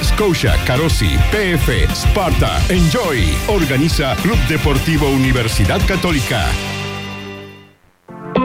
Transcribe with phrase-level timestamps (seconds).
[0.00, 3.36] Scotia, Carosi, PF, Sparta, Enjoy.
[3.48, 6.73] Organiza Club Deportivo Universidad Católica.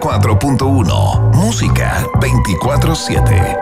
[0.00, 3.56] 94.1 Música 24/7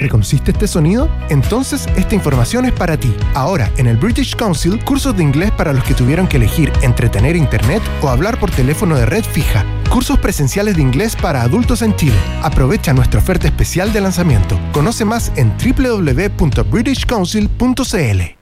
[0.00, 1.08] ¿Reconociste este sonido?
[1.28, 3.14] Entonces esta información es para ti.
[3.34, 7.36] Ahora, en el British Council, cursos de inglés para los que tuvieron que elegir entretener
[7.36, 9.64] internet o hablar por teléfono de red fija.
[9.90, 12.18] Cursos presenciales de inglés para adultos en Chile.
[12.42, 14.58] Aprovecha nuestra oferta especial de lanzamiento.
[14.72, 18.41] Conoce más en www.britishcouncil.cl.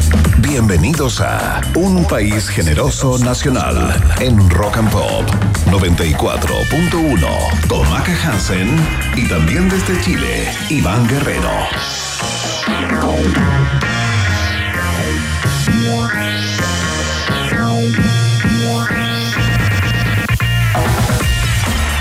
[0.41, 5.29] Bienvenidos a Un País Generoso Nacional en Rock and Pop
[5.67, 8.75] 94.1 con Maca Hansen
[9.15, 11.51] y también desde Chile, Iván Guerrero.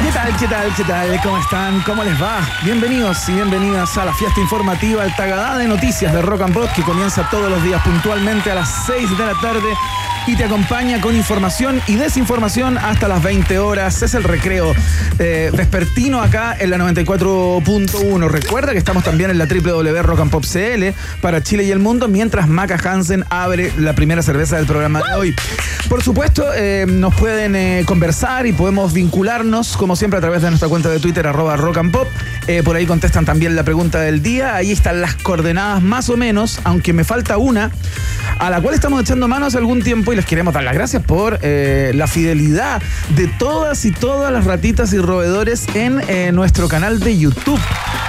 [0.03, 1.21] ¿Qué tal, qué tal, qué tal?
[1.23, 1.81] ¿Cómo están?
[1.83, 2.41] ¿Cómo les va?
[2.63, 6.69] Bienvenidos y bienvenidas a la fiesta informativa, el Tagadá de Noticias de Rock and Pop,
[6.77, 9.69] que comienza todos los días puntualmente a las 6 de la tarde
[10.27, 14.03] y te acompaña con información y desinformación hasta las 20 horas.
[14.03, 14.75] Es el recreo
[15.19, 18.29] eh, vespertino acá en la 94.1.
[18.29, 23.25] Recuerda que estamos también en la www.rockandpop.cl para Chile y el mundo, mientras Maca Hansen
[23.31, 25.35] abre la primera cerveza del programa de hoy.
[25.89, 30.51] Por supuesto, eh, nos pueden eh, conversar y podemos vincularnos, como siempre, a través de
[30.51, 32.07] nuestra cuenta de Twitter, arroba rock and pop.
[32.51, 34.57] Eh, por ahí contestan también la pregunta del día.
[34.57, 37.71] Ahí están las coordenadas más o menos, aunque me falta una,
[38.41, 41.01] a la cual estamos echando manos hace algún tiempo y les queremos dar las gracias
[41.01, 42.83] por eh, la fidelidad
[43.15, 47.61] de todas y todas las ratitas y roedores en eh, nuestro canal de YouTube.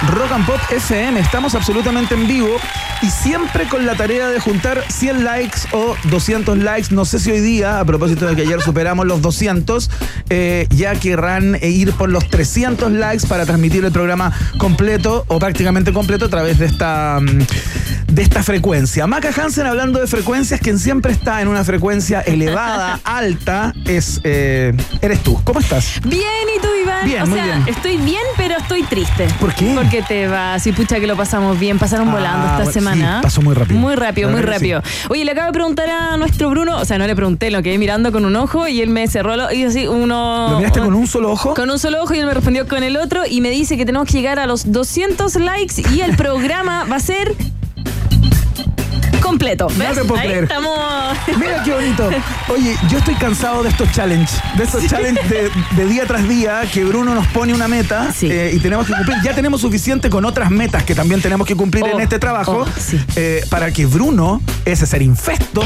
[0.08, 1.20] Rock and Pop FM.
[1.20, 2.56] Estamos absolutamente en vivo
[3.02, 6.92] y siempre con la tarea de juntar 100 likes o 200 likes.
[6.92, 9.90] No sé si hoy día, a propósito de que ayer superamos los 200,
[10.30, 15.92] eh, ya querrán ir por los 300 likes para transmitir el programa completo o prácticamente
[15.92, 17.42] completo a través de esta, mm,
[18.12, 19.06] de esta frecuencia.
[19.06, 24.74] Maca Hansen hablando de frecuencias, quien siempre está en una frecuencia elevada, alta, es eh,
[25.00, 25.40] eres tú.
[25.44, 26.00] ¿Cómo estás?
[26.04, 26.20] Bien,
[26.56, 27.04] ¿y tú, Iván?
[27.06, 27.64] Bien, o muy sea, bien.
[27.68, 29.26] estoy bien, pero estoy triste.
[29.40, 29.72] ¿Por qué?
[29.74, 31.78] Porque te vas y pucha que lo pasamos bien.
[31.78, 33.16] Pasaron Ah, volando esta bueno, semana.
[33.18, 33.80] sí, pasó muy rápido.
[33.80, 34.82] Muy rápido, muy rápido.
[35.08, 37.78] Oye, le acabo de preguntar a nuestro Bruno, o sea, no le pregunté, lo quedé
[37.78, 40.48] mirando con un ojo y él me cerró lo, y así uno.
[40.50, 41.54] ¿Lo miraste con un solo ojo?
[41.54, 43.86] Con un solo ojo y él me respondió con el otro y me dice que
[43.86, 47.34] tenemos que llegar a los 200 likes y el programa va a ser
[49.22, 49.68] completo.
[49.76, 50.44] No te puedo Ahí creer.
[50.44, 51.16] estamos.
[51.38, 52.10] Mira qué bonito.
[52.48, 56.62] Oye, yo estoy cansado de estos challenges, de estos challenges de, de día tras día
[56.72, 58.28] que Bruno nos pone una meta Sí.
[58.30, 59.16] eh, y tenemos que cumplir.
[59.22, 62.66] Ya tenemos suficiente con otras metas que también tenemos que cumplir Oh, en este trabajo
[62.66, 63.00] oh, sí.
[63.16, 65.62] eh, para que Bruno, ese ser infesto,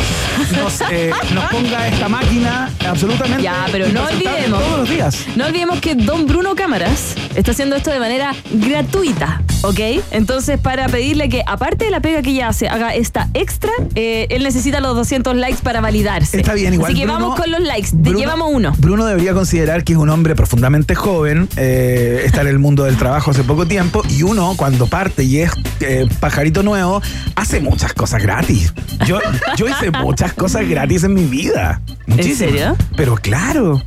[0.63, 3.43] nos, eh, nos ponga esta máquina absolutamente.
[3.43, 4.63] Ya, pero no olvidemos.
[4.63, 5.17] Todos los días.
[5.37, 10.03] No olvidemos que Don Bruno Cámaras está haciendo esto de manera gratuita, ¿ok?
[10.11, 14.27] Entonces, para pedirle que, aparte de la pega que ella hace, haga esta extra, eh,
[14.31, 16.37] él necesita los 200 likes para validarse.
[16.39, 16.93] Está bien, igual.
[16.93, 17.91] Así que Bruno- vamos con los likes.
[17.91, 18.73] Te Bruno- llevamos uno.
[18.79, 22.97] Bruno debería considerar que es un hombre profundamente joven, eh, está en el mundo del
[22.97, 25.51] trabajo hace poco tiempo, y uno, cuando parte y es
[25.81, 27.03] eh, pajarito nuevo,
[27.35, 28.73] hace muchas cosas gratis.
[29.07, 29.19] Yo,
[29.57, 31.81] yo hice muchas cosas gratis en mi vida.
[32.07, 32.39] Muchísimas.
[32.39, 32.77] serio?
[32.97, 33.83] Pero claro,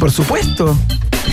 [0.00, 0.76] por supuesto.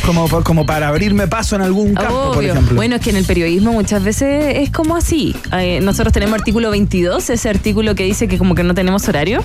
[0.06, 2.76] Como, como para abrirme paso en algún campo, por ejemplo.
[2.76, 5.36] Bueno, es que en el periodismo muchas veces es como así.
[5.52, 9.44] Eh, nosotros tenemos artículo 22, ese artículo que dice que como que no tenemos horario.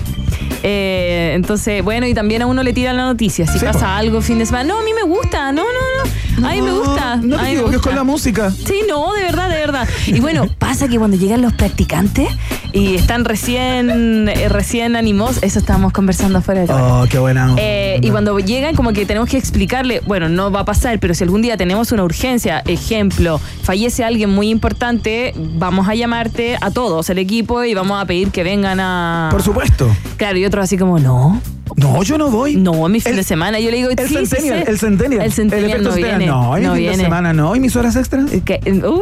[0.63, 3.47] Eh, entonces, bueno, y también a uno le tiran la noticia.
[3.47, 3.85] Si Sí, pasa po.
[3.85, 6.03] algo fin de semana, no, a mí me gusta, no, no,
[6.39, 6.47] no.
[6.47, 7.17] A mí me gusta.
[7.17, 8.51] No te equivoques con la música.
[8.51, 9.87] Sí, no, de verdad, de verdad.
[10.07, 12.29] Y bueno, pasa que cuando llegan los practicantes
[12.73, 16.73] y están recién, eh, recién animos, eso estábamos conversando afuera de.
[16.73, 17.53] Oh, qué buena.
[17.57, 21.13] Eh, y cuando llegan, como que tenemos que explicarle, bueno, no va a pasar, pero
[21.13, 26.71] si algún día tenemos una urgencia, ejemplo, fallece alguien muy importante, vamos a llamarte a
[26.71, 29.27] todos, el equipo, y vamos a pedir que vengan a.
[29.31, 29.93] Por supuesto.
[30.17, 31.41] Claro, y otros así como, no.
[31.77, 32.55] No, yo no voy.
[32.57, 33.59] No, mi fin El- de semana.
[33.59, 35.21] Yo le digo, El sí, sí Centennial, el Centennial.
[35.25, 36.25] El Centennial efecto no viene.
[36.25, 36.89] No, viene.
[36.97, 37.55] de semana no.
[37.55, 38.29] ¿Y mis horas extras?
[38.43, 39.01] Que- uh,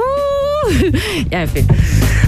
[1.31, 1.68] ya, en fin.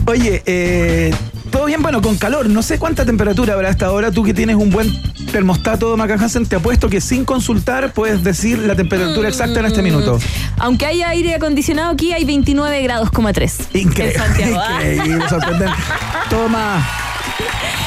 [0.07, 1.13] Oye, eh,
[1.51, 2.49] todo bien, bueno, con calor.
[2.49, 4.11] No sé cuánta temperatura habrá hasta ahora.
[4.11, 4.91] Tú que tienes un buen
[5.31, 9.83] termostato, Maca Hansen, te apuesto que sin consultar puedes decir la temperatura exacta en este
[9.83, 10.19] minuto.
[10.57, 13.59] Aunque haya aire acondicionado aquí, hay 29 grados, coma 3.
[13.75, 14.15] Increíble.
[14.57, 14.81] ¿ah?
[14.81, 15.73] Increíble, sorprendente.
[16.31, 16.83] Toma.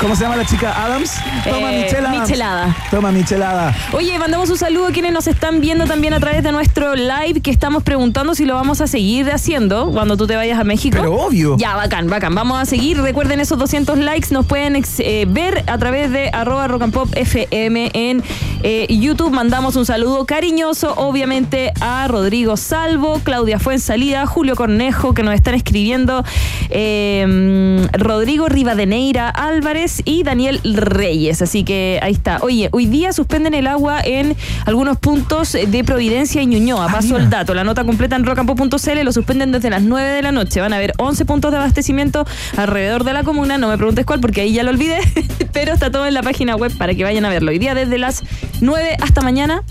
[0.00, 0.84] ¿Cómo se llama la chica?
[0.84, 1.14] ¿Adams?
[1.44, 2.20] Toma Eh, Michelle Adams.
[2.28, 2.76] Michelada.
[2.90, 3.74] Toma Michelada.
[3.92, 7.40] Oye, mandamos un saludo a quienes nos están viendo también a través de nuestro live
[7.40, 10.98] que estamos preguntando si lo vamos a seguir haciendo cuando tú te vayas a México.
[11.00, 11.56] Pero obvio.
[11.56, 12.34] Ya, bacán, bacán.
[12.34, 13.00] Vamos a seguir.
[13.00, 14.28] Recuerden esos 200 likes.
[14.30, 18.22] Nos pueden eh, ver a través de arroba rock and pop FM en
[18.62, 19.30] eh, YouTube.
[19.30, 25.54] Mandamos un saludo cariñoso, obviamente, a Rodrigo Salvo, Claudia Fuensalida, Julio Cornejo, que nos están
[25.54, 26.24] escribiendo,
[26.70, 31.42] eh, Rodrigo Rivadeneira Álvarez y Daniel Reyes.
[31.42, 32.38] Así que ahí está.
[32.40, 36.86] Oye, hoy día suspenden el agua en algunos puntos de Providencia y Ñuñoa.
[36.86, 37.54] Ah, Paso el dato.
[37.54, 40.60] La nota completa en rockandpop.cl lo suspenden desde las 9 de la noche.
[40.60, 42.26] Van a haber 11 puntos de abastecimiento
[42.56, 43.58] alrededor de la comuna.
[43.58, 44.98] No me preguntes cuál porque ahí ya lo olvidé.
[45.52, 47.50] Pero está todo en la página web para que vayan a verlo.
[47.50, 48.22] Hoy día desde las
[48.60, 49.62] 9 hasta mañana,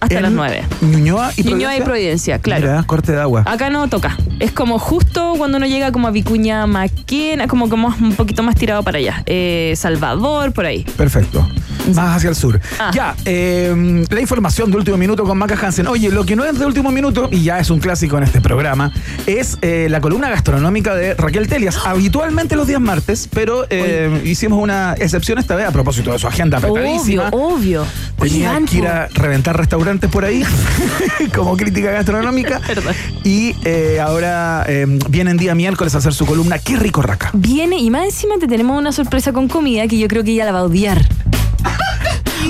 [0.00, 0.62] hasta En las 9.
[0.82, 2.66] Ñuñoa y Ñuñoa y Providencia, claro.
[2.66, 3.44] Mira, corte de agua.
[3.46, 4.16] Acá no toca.
[4.40, 8.54] Es como justo cuando uno llega como a Vicuña Maquena, como, como un poquito más
[8.56, 9.22] tirado para allá.
[9.26, 10.84] Eh, Salvador, por ahí.
[10.96, 11.46] Perfecto.
[11.94, 12.60] Más hacia el sur.
[12.78, 12.90] Ah.
[12.94, 15.86] Ya, eh, la información de último minuto con Maca Hansen.
[15.88, 18.40] Oye, lo que no es de último minuto, y ya es un clásico en este
[18.40, 18.92] programa,
[19.26, 21.78] es eh, la columna gastronómica de Raquel Telias.
[21.84, 26.26] Habitualmente los días martes, pero eh, hicimos una excepción esta vez a propósito de su
[26.28, 27.28] agenda Obvio, apretadísima.
[27.32, 27.86] obvio.
[28.18, 30.44] Tenía Oigan, que ir a reventar restaurantes por ahí,
[31.34, 32.60] como crítica gastronómica.
[32.66, 32.94] Perdón.
[33.24, 37.30] Y eh, ahora eh, viene en día miércoles a hacer su columna Qué rico raca.
[37.32, 40.44] Viene y más encima te tenemos una sorpresa con comida que yo creo que ella
[40.44, 41.08] la va a odiar.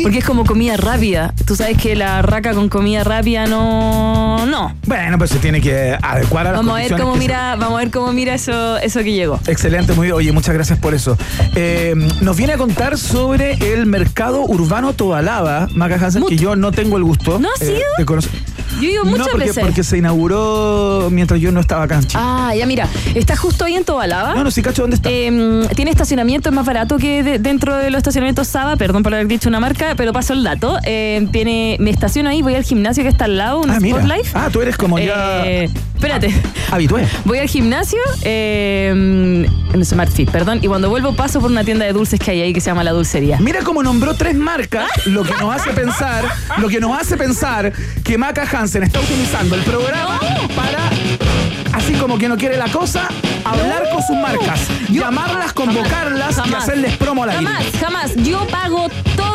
[0.02, 1.34] Porque es como comida rápida.
[1.46, 4.46] Tú sabes que la raca con comida rápida no.
[4.46, 4.74] No.
[4.86, 7.74] Bueno, pues se tiene que adecuar a las Vamos a ver cómo se- mira, vamos
[7.74, 9.38] a ver cómo mira eso, eso que llegó.
[9.46, 10.16] Excelente, muy bien.
[10.16, 11.16] Oye, muchas gracias por eso.
[11.54, 16.28] Eh, nos viene a contar sobre el mercado urbano Tobalaba, Maca Hansen, Mut.
[16.30, 17.38] que yo no tengo el gusto.
[17.38, 17.82] ¿No has eh, ido?
[17.98, 18.30] de conocer.
[18.80, 19.62] Yo digo no, muchas porque, veces.
[19.64, 22.22] porque se inauguró mientras yo no estaba acá en Chile.
[22.24, 24.34] Ah, ya mira, está justo ahí en Tobalaba.
[24.34, 25.10] No, no, sí, cacho, ¿dónde está?
[25.10, 29.12] Eh, tiene estacionamiento, es más barato que de- dentro de los estacionamientos Saba, perdón por
[29.14, 30.78] haber dicho una marca, pero paso el dato.
[30.84, 33.98] Eh, tiene, me estaciono ahí, voy al gimnasio que está al lado, un ah, mira.
[34.00, 34.30] Sport Life.
[34.34, 36.32] Ah, tú eres como ya Eh, espérate.
[36.70, 37.06] habitué.
[37.24, 38.88] Voy al gimnasio, eh,
[39.72, 42.40] en Smart Fit, perdón, y cuando vuelvo paso por una tienda de dulces que hay
[42.42, 43.38] ahí que se llama La Dulcería.
[43.40, 46.24] Mira cómo nombró tres marcas, lo que nos hace pensar,
[46.58, 47.72] lo que nos hace pensar
[48.04, 50.20] que Maca Hansen está utilizando el programa
[50.56, 50.90] para,
[51.76, 53.08] así como que no quiere la cosa,
[53.44, 56.62] hablar con sus marcas, llamarlas, convocarlas y Jamás.
[56.62, 57.44] hacerles promo al aire.
[57.44, 58.14] Jamás, jamás.
[58.16, 59.31] Yo pago todo.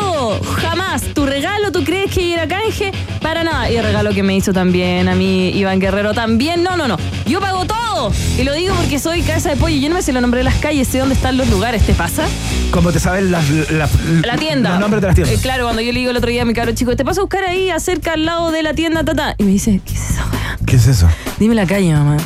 [0.60, 1.02] Jamás.
[1.14, 2.92] Tu regalo, ¿tú crees que era canje?
[3.22, 3.70] Para nada.
[3.70, 6.62] Y el regalo que me hizo también a mí Iván Guerrero también.
[6.62, 6.96] No, no, no.
[7.26, 8.12] Yo pago todo.
[8.38, 9.76] Y lo digo porque soy cabeza de pollo.
[9.76, 11.84] Yo no me sé los nombres de las calles, sé dónde están los lugares.
[11.84, 12.24] ¿Te pasa?
[12.70, 13.88] Como te saben las, la,
[14.24, 14.70] La tienda.
[14.70, 15.36] los nombres de las tiendas.
[15.36, 17.20] Eh, claro, cuando yo le digo el otro día a mi caro chico, te paso
[17.20, 19.34] a buscar ahí, acerca al lado de la tienda, tata.
[19.38, 20.22] Y me dice, ¿qué es eso?
[20.66, 21.08] ¿Qué es eso?
[21.38, 22.16] Dime la calle, mamá.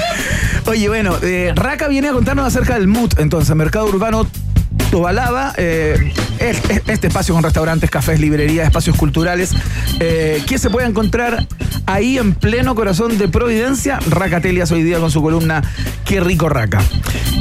[0.66, 4.26] Oye, bueno, eh, Raka viene a contarnos acerca del MUT, entonces, Mercado Urbano
[4.90, 9.52] Tobalaba, eh, es- es- este espacio con restaurantes, cafés, librerías, espacios culturales,
[10.00, 11.46] eh, que se puede encontrar
[11.86, 13.98] ahí en pleno corazón de Providencia.
[14.10, 15.62] Raka Telias hoy día con su columna
[16.04, 16.80] Qué rico Raka.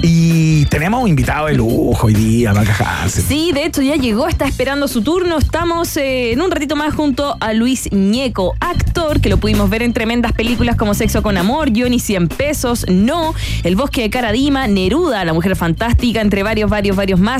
[0.01, 3.23] Y tenemos un invitado de lujo hoy día, Maca Hansen.
[3.27, 5.37] Sí, de hecho ya llegó, está esperando su turno.
[5.37, 9.81] Estamos eh, en un ratito más junto a Luis Ñeco, actor que lo pudimos ver
[9.83, 13.33] en tremendas películas como Sexo con Amor, Johnny 100 pesos, No,
[13.63, 17.34] El bosque de Caradima, Neruda, La mujer fantástica, entre varios, varios, varios más.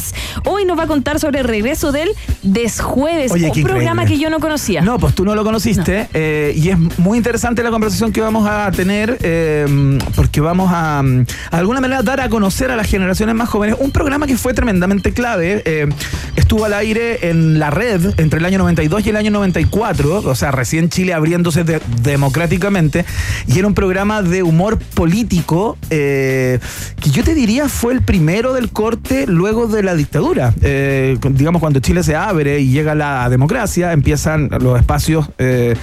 [0.46, 2.10] Hoy nos va a contar sobre el regreso del
[2.44, 4.16] Desjueves, Oye, un programa increíble.
[4.16, 4.82] que yo no conocía.
[4.82, 8.48] No, pues tú no lo conociste eh, y es muy interesante la conversación que vamos
[8.50, 13.36] a tener eh, porque vamos a, a alguna manera dar a conocer a las generaciones
[13.36, 15.62] más jóvenes un programa que fue tremendamente clave.
[15.66, 15.88] eh,
[16.36, 20.36] estuvo al aire en la red entre el año 92 y el año 94, o
[20.36, 23.06] sea, recién Chile abriéndose de- democráticamente
[23.48, 26.60] y era un programa de humor político eh,
[27.02, 30.54] que yo te diría fue el primero del corte luego de la dictadura.
[30.62, 35.76] Eh, digamos, cuando Chile se abre y llega la democracia, empiezan los espacios, eh,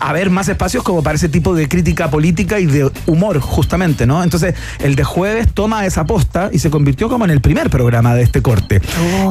[0.00, 4.06] a haber más espacios como para ese tipo de crítica política y de humor, justamente,
[4.06, 4.22] ¿no?
[4.22, 8.14] Entonces, el de jueves toma esa posta y se convirtió como en el primer programa
[8.14, 8.80] de este corte.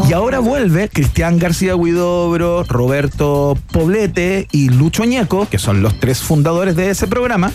[0.09, 6.19] Y ahora vuelve Cristian García Huidobro, Roberto Poblete y Lucho Ñeco, que son los tres
[6.19, 7.51] fundadores de ese programa.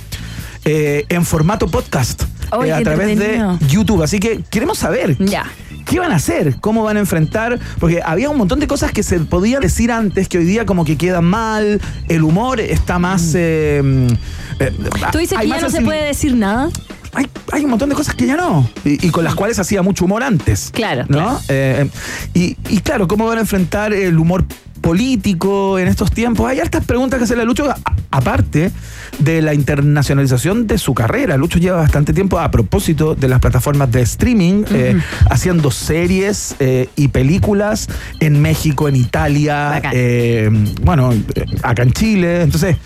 [0.64, 3.42] eh, en formato podcast a través de.
[3.68, 4.02] YouTube.
[4.02, 5.46] Así que queremos saber Ya.
[5.84, 6.56] ¿Qué van a hacer?
[6.60, 7.58] ¿Cómo van a enfrentar?
[7.78, 10.84] Porque había un montón de cosas que se podía decir antes que hoy día como
[10.84, 13.22] que quedan mal, el humor está más...
[13.22, 13.36] Mm.
[13.36, 14.12] eh,
[14.60, 14.72] eh,
[15.12, 16.68] ¿Tú dices que ya no se puede decir nada?
[17.14, 18.68] hay, hay un montón de cosas que ya no.
[18.84, 20.70] Y, y con las cuales hacía mucho humor antes.
[20.72, 21.18] Claro, ¿No?
[21.18, 21.40] claro.
[21.48, 21.88] Eh,
[22.32, 24.44] y, y claro, ¿cómo van a enfrentar el humor
[24.80, 26.48] político en estos tiempos?
[26.48, 27.76] Hay hartas preguntas que hacerle a Lucho, a-
[28.10, 28.70] aparte
[29.18, 31.36] de la internacionalización de su carrera.
[31.36, 34.98] Lucho lleva bastante tiempo, a propósito de las plataformas de streaming, eh,
[35.30, 37.88] haciendo series eh, y películas
[38.20, 40.50] en México, en Italia, eh,
[40.82, 42.42] bueno, eh, acá en Chile.
[42.42, 42.76] Entonces,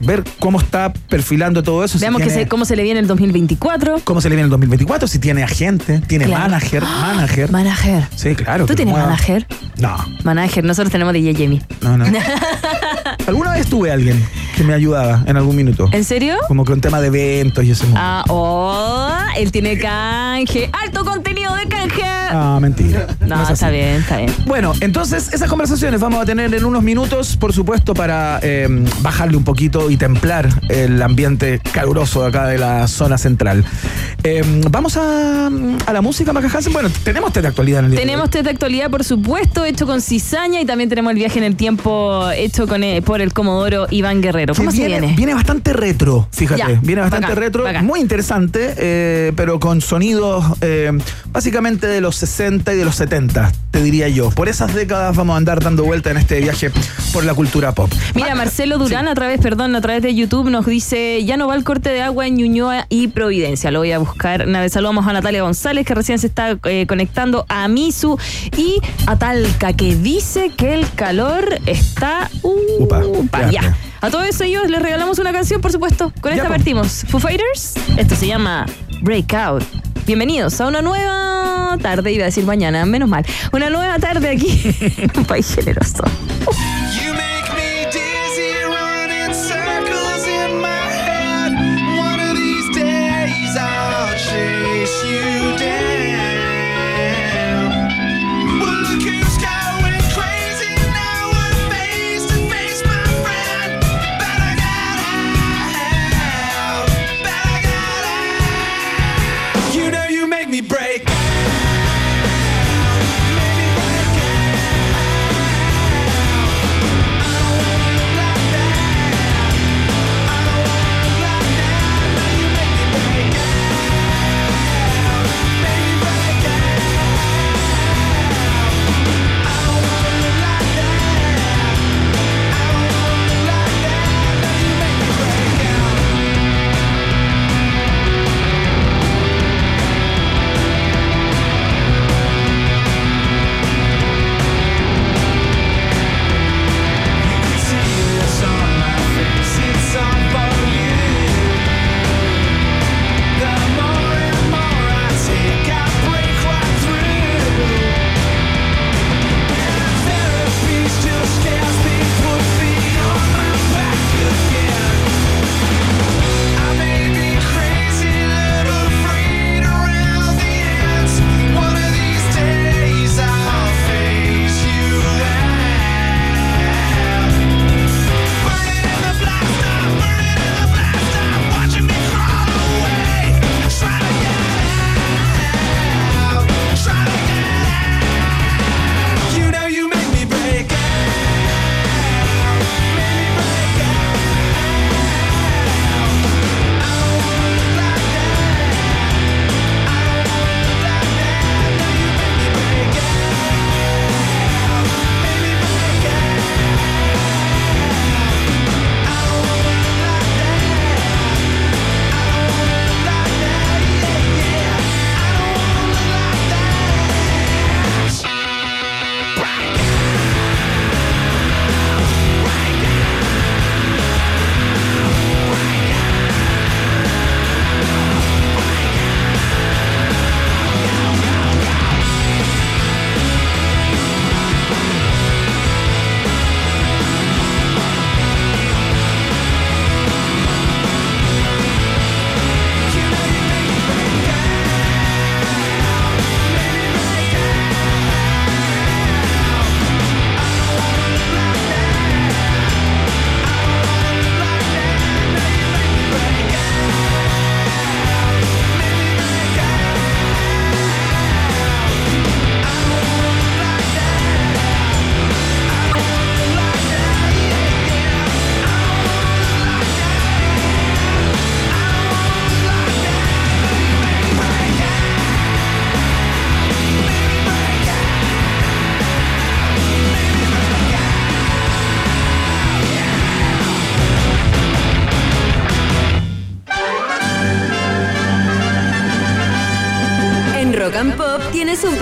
[0.00, 1.98] ver cómo está perfilando todo eso.
[1.98, 4.00] si Veamos que tiene- se- cómo se le viene el 2024.
[4.04, 6.44] cómo se le viene el 2024, si tiene agente, tiene Claro.
[6.50, 7.50] manager, manager.
[7.52, 8.04] Manager.
[8.16, 8.64] Sí, claro.
[8.66, 9.46] ¿Tú tienes manager?
[9.78, 11.60] No, Manager, nosotros tenemos DJ Jamie.
[11.82, 12.04] no, no.
[13.26, 14.22] Alguna vez tuve alguien
[14.56, 15.88] que me ayudaba en algún minuto.
[15.92, 16.36] ¿En serio?
[16.48, 18.00] Como con tema de eventos y ese mundo.
[18.02, 20.70] Ah, oh, él tiene canje.
[20.72, 22.02] Alto contenido de canje.
[22.04, 23.06] Ah, mentira.
[23.20, 23.52] no, es así.
[23.54, 24.32] está bien, está bien.
[24.46, 28.68] Bueno, entonces esas conversaciones vamos a tener en unos minutos, por supuesto, para eh,
[29.00, 33.64] bajarle un poquito y templar el ambiente caluroso de acá de la zona central.
[34.22, 35.46] Eh, vamos a,
[35.86, 36.72] a la música, Maca Hansen.
[36.72, 38.00] Bueno, tenemos test de actualidad en el día.
[38.00, 41.44] Tenemos test de actualidad, por supuesto, hecho con cizaña y también tenemos el viaje en
[41.44, 44.54] el tiempo hecho con eh, por el Comodoro Iván Guerrero.
[44.54, 45.29] ¿Cómo Que se viene, viene?
[45.30, 46.58] Viene bastante retro, fíjate.
[46.58, 47.86] Ya, viene bastante bacán, retro, bacán.
[47.86, 50.90] muy interesante, eh, pero con sonidos eh,
[51.30, 54.30] básicamente de los 60 y de los 70, te diría yo.
[54.30, 56.72] Por esas décadas vamos a andar dando vuelta en este viaje
[57.12, 57.88] por la cultura pop.
[58.14, 61.54] Mira, Marcelo Durán a través, perdón, a través de YouTube nos dice, ya no va
[61.54, 63.70] el corte de agua en Ñuñoa y Providencia.
[63.70, 64.48] Lo voy a buscar.
[64.48, 68.18] Una vez saludamos a Natalia González, que recién se está eh, conectando a Misu
[68.56, 72.28] y a Talca, que dice que el calor está...
[72.42, 73.62] Uh, Upa, pa, ya.
[73.62, 73.76] ya.
[74.02, 76.10] A todos ellos les regalamos una canción, por supuesto.
[76.22, 76.50] Con esta po.
[76.50, 77.04] partimos.
[77.08, 78.64] Foo Fighters, esto se llama
[79.02, 79.62] Breakout.
[80.06, 83.26] Bienvenidos a una nueva tarde, iba a decir mañana, menos mal.
[83.52, 84.62] Una nueva tarde aquí,
[85.16, 86.02] un país generoso.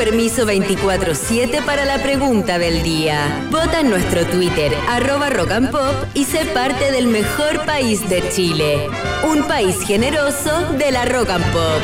[0.09, 3.47] Permiso 24-7 para la pregunta del día.
[3.51, 8.27] Vota en nuestro Twitter, arroba rock and pop, y sé parte del mejor país de
[8.31, 8.89] Chile.
[9.31, 11.83] Un país generoso de la rock and pop.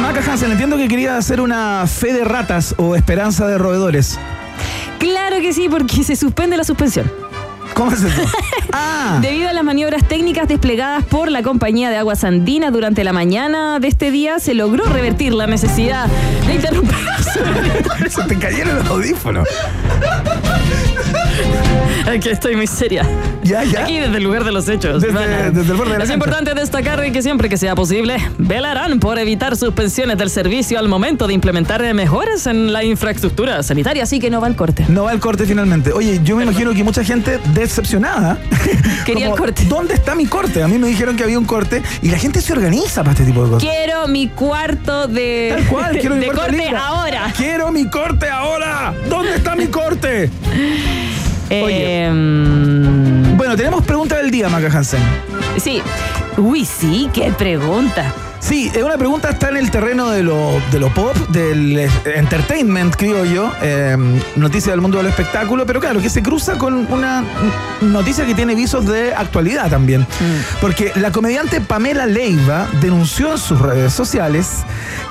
[0.00, 4.16] Maca Hansen, entiendo que quería hacer una fe de ratas o esperanza de roedores.
[5.00, 7.21] Claro que sí, porque se suspende la suspensión.
[7.82, 8.22] ¿Cómo es eso?
[8.72, 13.12] ah, Debido a las maniobras técnicas desplegadas por la compañía de aguas andinas durante la
[13.12, 16.06] mañana de este día, se logró revertir la necesidad
[16.46, 16.96] de interrumpir.
[18.08, 19.48] se te cayeron los audífonos.
[22.06, 23.04] Aquí estoy muy seria.
[23.42, 23.82] Ya, ya.
[23.84, 25.02] Aquí desde el lugar de los hechos.
[25.02, 26.14] Desde- Bueno, desde el borde de la es cancha.
[26.14, 31.26] importante destacar que siempre que sea posible, velarán por evitar suspensiones del servicio al momento
[31.26, 34.84] de implementar mejoras en la infraestructura sanitaria, así que no va al corte.
[34.88, 35.92] No va el corte finalmente.
[35.92, 38.38] Oye, yo me imagino que mucha gente decepcionada.
[39.04, 39.64] Quería como, el corte.
[39.64, 40.62] ¿Dónde está mi corte?
[40.62, 43.24] A mí me dijeron que había un corte y la gente se organiza para este
[43.24, 43.68] tipo de cosas.
[43.68, 46.76] Quiero mi cuarto de, Tal cual, quiero mi de cuarto corte libre.
[46.76, 47.32] ahora.
[47.36, 48.94] Quiero mi corte ahora.
[49.08, 50.30] ¿Dónde está mi corte?
[51.60, 52.06] Oye.
[52.06, 55.02] Eh, mm, Bueno, tenemos pregunta del día, Maca Hansen.
[55.58, 55.82] sí.
[56.38, 58.14] Uy, sí, qué pregunta.
[58.42, 61.88] Sí, es una pregunta está en el terreno de lo, de lo pop, del eh,
[62.16, 63.96] entertainment, creo yo, eh,
[64.34, 67.24] noticia del mundo del espectáculo, pero claro, que se cruza con una
[67.80, 70.04] noticia que tiene visos de actualidad también.
[70.60, 74.48] Porque la comediante Pamela Leiva denunció en sus redes sociales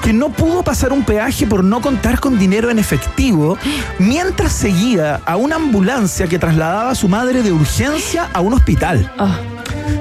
[0.01, 3.57] que no pudo pasar un peaje por no contar con dinero en efectivo
[3.97, 9.11] mientras seguía a una ambulancia que trasladaba a su madre de urgencia a un hospital.
[9.17, 9.39] Ah,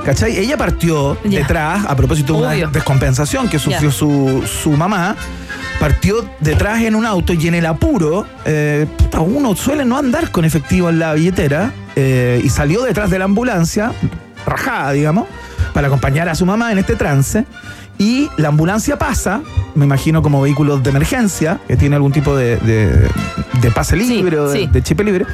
[0.05, 0.37] ¿Cachai?
[0.39, 5.17] Ella partió detrás, a propósito de una descompensación que sufrió su, su mamá,
[5.79, 10.31] partió detrás en un auto y en el apuro, eh, puta, uno suele no andar
[10.31, 13.93] con efectivo en la billetera, eh, y salió detrás de la ambulancia,
[14.47, 15.27] rajada, digamos,
[15.75, 17.45] para acompañar a su mamá en este trance.
[17.99, 19.43] Y la ambulancia pasa,
[19.75, 23.09] me imagino como vehículo de emergencia, que tiene algún tipo de, de-
[23.61, 24.67] de pase Sí, libre o de, sí.
[24.73, 25.27] de chip libre.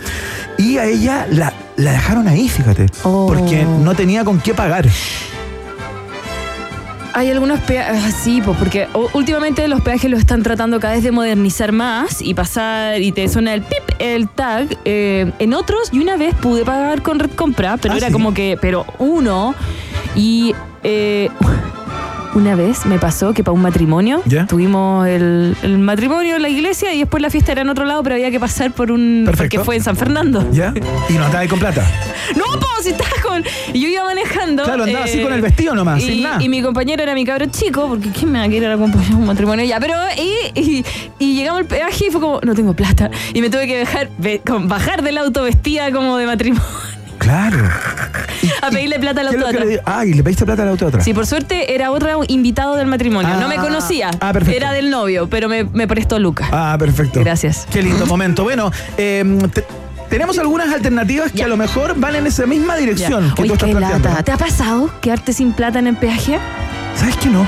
[0.58, 2.86] Y a ella la, la dejaron ahí, fíjate.
[3.02, 3.26] Oh.
[3.26, 4.86] Porque no tenía con qué pagar.
[7.12, 11.12] Hay algunos peajes, sí, pues porque últimamente los peajes los están tratando cada vez de
[11.12, 14.76] modernizar más y pasar y te suena el pip, el tag.
[14.84, 18.12] eh, en otros, y una vez pude pagar con Red Compra, pero Ah, era ¿sí?
[18.12, 19.54] como que, pero uno,
[20.14, 21.30] y eh,
[22.34, 24.46] una vez me pasó que para un matrimonio, ¿Ya?
[24.46, 28.02] tuvimos el, el matrimonio en la iglesia y después la fiesta era en otro lado,
[28.02, 29.22] pero había que pasar por un...
[29.24, 29.56] Perfecto.
[29.56, 30.46] Porque fue en San Fernando.
[30.52, 30.72] ¿Ya?
[31.08, 31.84] Y no andaba ahí con plata.
[32.36, 33.44] No, pues si estás con.
[33.72, 34.62] Y yo iba manejando.
[34.62, 36.42] eh, Claro, andaba así con el vestido nomás, y, sin nada.
[36.42, 39.16] Y mi compañero era mi cabro chico, porque ¿quién me va a querer acompañar a
[39.16, 39.78] un matrimonio ya?
[39.78, 40.84] Pero, y, y,
[41.20, 43.12] y llegamos al peaje y fue como, no tengo plata.
[43.32, 44.10] Y me tuve que dejar,
[44.64, 46.64] bajar del auto vestida como de matrimonio,
[47.26, 47.58] Claro.
[48.62, 49.66] a pedirle plata al ¿Qué es auto lo que atrás.
[49.66, 51.04] le di- Ah, y le pediste plata al auto atrás.
[51.04, 53.34] Sí, por suerte era otro invitado del matrimonio.
[53.40, 54.10] no me Ah, conocía.
[54.20, 54.56] ah, perfecto.
[54.56, 56.48] Era del novio, pero me, me prestó Lucas.
[56.52, 57.18] Ah, perfecto.
[57.20, 57.66] Gracias.
[57.70, 58.44] Qué lindo momento.
[58.44, 59.64] Bueno, eh, te-
[60.08, 61.46] tenemos algunas alternativas que Ya.
[61.46, 62.80] a lo mejor van en esa misma Ya.
[62.80, 64.08] dirección que Uy, tú estás qué planteando.
[64.08, 64.22] lata.
[64.22, 66.38] ¿Te ha pasado quedarte sin plata en el peaje?
[66.94, 67.46] ¿Sabes qué no?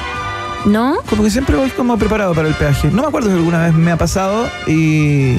[0.66, 0.96] ¿No?
[1.08, 2.90] Como que siempre voy como preparado para el peaje.
[2.90, 5.38] No me acuerdo si alguna vez me ha pasado y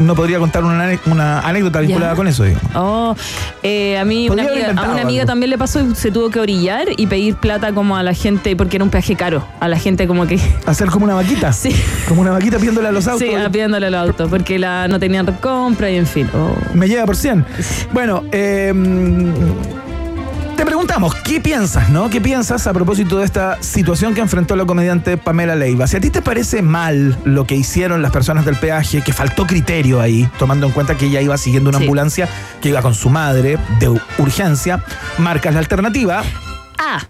[0.00, 2.70] no podría contar una, anécdota vinculada con eso, digamos.
[2.74, 3.14] Oh,
[3.62, 5.26] eh, a mí una amiga, a una amiga algo.
[5.30, 8.56] también le pasó y se tuvo que orillar y pedir plata como a la gente,
[8.56, 10.40] porque era un peaje caro, a la gente como que...
[10.66, 11.52] Hacer como una vaquita.
[11.52, 11.74] Sí.
[12.08, 13.28] Como una vaquita pidiéndole a los autos.
[13.28, 16.28] Sí, pidiéndole el auto, porque la, no tenían compra y en fin.
[16.34, 16.54] Oh.
[16.74, 17.44] Me llega por 100.
[17.92, 18.72] Bueno, eh,
[20.60, 22.10] te preguntamos, ¿qué piensas, no?
[22.10, 25.86] ¿Qué piensas a propósito de esta situación que enfrentó la comediante Pamela Leiva?
[25.86, 29.46] Si a ti te parece mal lo que hicieron las personas del peaje, que faltó
[29.46, 31.84] criterio ahí, tomando en cuenta que ella iba siguiendo una Sí.
[31.84, 32.28] ambulancia
[32.60, 34.84] que iba con su madre de urgencia,
[35.16, 36.22] marcas la alternativa.
[36.78, 37.00] Ah,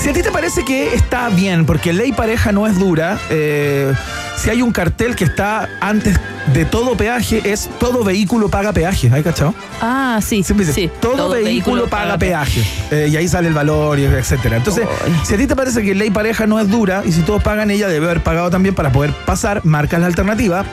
[0.00, 3.92] Si a ti te parece que está bien, porque ley pareja no es dura, eh,
[4.36, 6.18] si hay un cartel que está antes
[6.52, 9.10] de todo peaje, es todo vehículo paga peaje.
[9.12, 9.54] ¿Hay cachado?
[9.80, 10.90] ah, sí, Siempre dice, sí.
[11.00, 12.62] todo, vehículo, paga peaje.
[12.90, 14.56] Eh, y ahí sale el valor y etcétera.
[14.56, 14.86] Entonces,
[15.24, 17.70] si a ti te parece que ley pareja no es dura y si todos pagan,
[17.70, 20.64] ella debe haber pagado también para poder pasar, marcas la alternativa.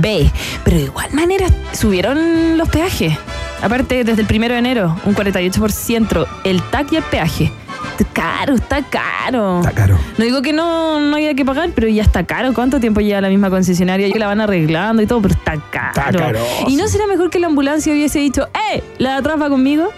[0.00, 0.30] B.
[0.64, 3.16] Pero de igual manera subieron los peajes.
[3.62, 6.26] Aparte, desde el primero de enero, un 48%.
[6.44, 7.52] El TAC y el peaje.
[7.98, 9.60] Está caro, está caro.
[9.60, 9.98] Está caro.
[10.18, 12.52] No digo que no, no haya que pagar, pero ya está caro.
[12.52, 14.06] ¿Cuánto tiempo lleva la misma concesionaria?
[14.08, 15.88] Ya la van arreglando y todo, pero está caro.
[15.88, 16.44] Está caroso.
[16.68, 18.82] ¿Y no será mejor que la ambulancia hubiese dicho, ¡eh!
[18.98, 19.90] ¿La va conmigo?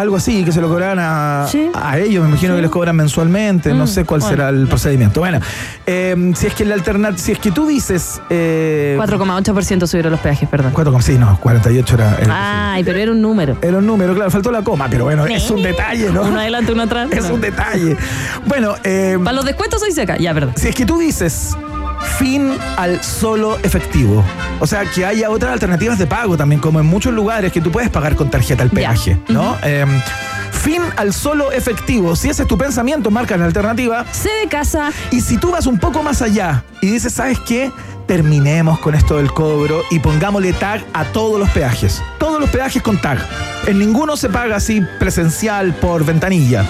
[0.00, 1.70] Algo así, que se lo cobran a, Sí.
[1.74, 4.34] a ellos, me imagino que les cobran mensualmente, no Mm, sé cuál bueno.
[4.36, 5.20] será el procedimiento.
[5.20, 5.40] Bueno,
[5.86, 8.20] eh, si es que la alternativa, si es que tú dices...
[8.30, 10.72] Eh, 4,8% subieron los peajes, perdón.
[10.72, 12.16] 4, sí, no, 48 era...
[12.18, 13.58] era- Ay, pero era un número.
[13.60, 16.22] Era un número, claro, faltó la coma, pero bueno, es un detalle, ¿no?
[16.22, 17.08] Uno adelante, uno atrás.
[17.20, 17.34] Es No.
[17.34, 17.96] un detalle.
[18.46, 20.16] Bueno, eh, Para los descuentos soy seca.
[20.16, 20.54] Ya, perdón.
[20.56, 21.54] si es que tú dices
[22.18, 24.24] fin al solo efectivo,
[24.58, 27.70] o sea, que haya otras alternativas de pago también, como en muchos lugares que tú
[27.70, 28.74] puedes pagar con tarjeta el Ya.
[28.74, 29.56] peaje, ¿no?
[29.62, 29.84] Eh,
[30.52, 32.14] fin al solo efectivo.
[32.16, 34.04] Si ese es tu pensamiento, marca la alternativa.
[34.12, 34.90] Sé de casa.
[35.10, 37.70] Y si tú vas un poco más allá y dices, ¿sabes qué?
[38.06, 42.02] Terminemos con esto del cobro y pongámosle tag a todos los peajes.
[42.18, 43.18] Todos los peajes con tag.
[43.66, 46.64] En ninguno se paga así presencial por ventanilla.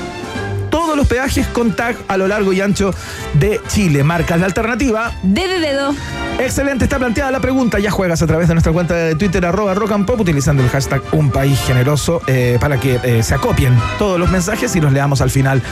[0.71, 2.95] Todos los peajes con tag a lo largo y ancho
[3.35, 4.05] de Chile.
[4.05, 5.13] Marcas la alternativa.
[5.23, 5.95] D de dedo.
[6.39, 7.79] Excelente, está planteada la pregunta.
[7.79, 10.71] Ya juegas a través de nuestra cuenta de Twitter, arroba rock and pop, utilizando el
[10.71, 14.93] hashtag Un País Generoso eh, para que eh, se acopien todos los mensajes y los
[14.93, 15.63] leamos al final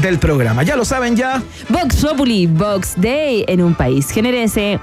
[0.00, 0.62] del programa.
[0.62, 1.42] Ya lo saben ya.
[1.68, 4.80] Vox Populi, Vox Day en un país generese.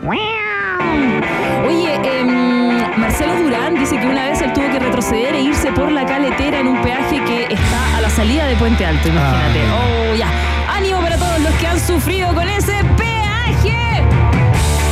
[3.14, 6.62] Marcelo Durán dice que una vez él tuvo que retroceder e irse por la caletera
[6.62, 9.60] en un peaje que está a la salida de Puente Alto, imagínate.
[9.70, 10.30] Oh, ya.
[10.68, 14.04] Ánimo para todos los que han sufrido con ese peaje.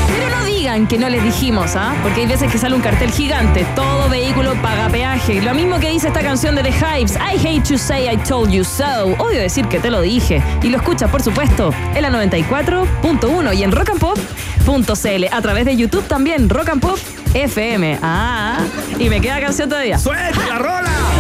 [0.08, 1.96] Pero no digan que no les dijimos, ¿ah?
[2.04, 3.66] Porque hay veces que sale un cartel gigante.
[3.76, 5.42] Todo vehículo paga peaje.
[5.42, 7.16] Lo mismo que dice esta canción de The Hypes.
[7.16, 9.16] I hate to say I told you so.
[9.18, 10.44] Odio decir que te lo dije.
[10.62, 15.26] Y lo escuchas, por supuesto, en la 94.1 y en rockandpop.cl.
[15.32, 17.00] A través de YouTube también, Rock and Pop
[17.34, 18.00] FM.
[18.02, 18.60] Ah,
[19.00, 19.98] y me queda canción todavía.
[19.98, 21.11] ¡Suelta la rola!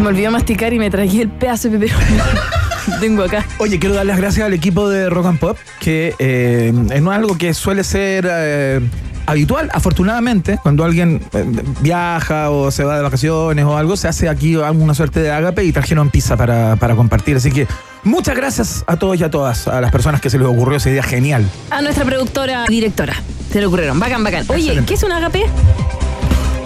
[0.00, 2.16] Se me olvidó masticar y me tragué el pedazo de pepperoni.
[3.00, 3.44] Tengo acá.
[3.58, 7.18] Oye, quiero dar las gracias al equipo de Rock and Pop, que eh, no es
[7.18, 8.80] algo que suele ser eh,
[9.26, 11.44] habitual, afortunadamente, cuando alguien eh,
[11.82, 15.64] viaja o se va de vacaciones o algo, se hace aquí una suerte de ágape
[15.64, 17.36] y trajeron pizza para, para compartir.
[17.36, 17.66] Así que
[18.02, 20.88] muchas gracias a todos y a todas, a las personas que se les ocurrió esa
[20.88, 21.46] idea genial.
[21.68, 23.16] A nuestra productora y directora.
[23.52, 24.00] Se le ocurrieron.
[24.00, 24.46] Bacán, bacán.
[24.48, 24.88] Oye, Excelente.
[24.88, 25.44] ¿qué es un agape?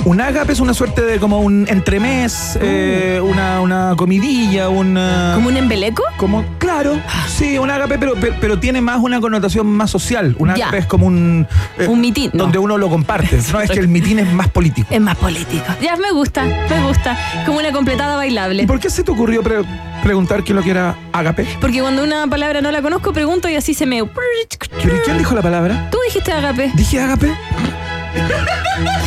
[0.05, 5.33] Un ágape es una suerte de como un entremés, eh, una, una comidilla, una...
[5.35, 6.03] ¿Como un embeleco?
[6.19, 10.37] Como, claro, sí, un ágape, pero, pero, pero tiene más una connotación más social.
[10.39, 10.67] Un Ya.
[10.67, 11.47] ágape es como un...
[11.79, 12.45] eh, Un mitin, no.
[12.45, 13.39] Donde uno lo comparte.
[13.51, 14.89] No, es que el mitin es más político.
[14.91, 15.65] Es más político.
[15.81, 17.17] Ya, me gusta, me gusta.
[17.47, 18.67] Como una completada ¿Y bailable.
[18.67, 19.65] por qué se te ocurrió pre-
[20.03, 21.47] preguntar qué es lo que era ágape?
[21.63, 24.05] Porque cuando una palabra no la conozco, pregunto y así se me...
[24.05, 25.89] ¿Pero ¿y quién dijo la palabra?
[25.91, 26.73] Tú dijiste agape.
[26.75, 27.33] ¿Dije ágape?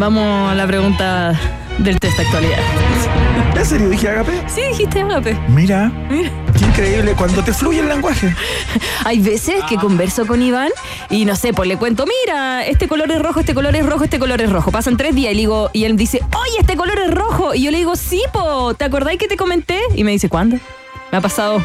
[0.00, 1.38] Vamos a la pregunta
[1.76, 2.58] del test de actualidad.
[3.54, 4.32] ¿En serio dije ágape?
[4.48, 5.36] Sí, dijiste agape.
[5.48, 6.30] Mira, Mira.
[6.58, 8.34] qué increíble cuando te fluye el lenguaje.
[9.04, 10.70] Hay veces que converso con Iván
[11.10, 14.04] y no sé, pues le cuento, mira, este color es rojo, este color es rojo,
[14.04, 14.72] este color es rojo.
[14.72, 17.54] Pasan tres días y, le digo, y él dice, oye, este color es rojo.
[17.54, 19.80] Y yo le digo, sí, po, ¿te acordáis que te comenté?
[19.94, 20.56] Y me dice, ¿cuándo?
[21.12, 21.62] Me ha pasado.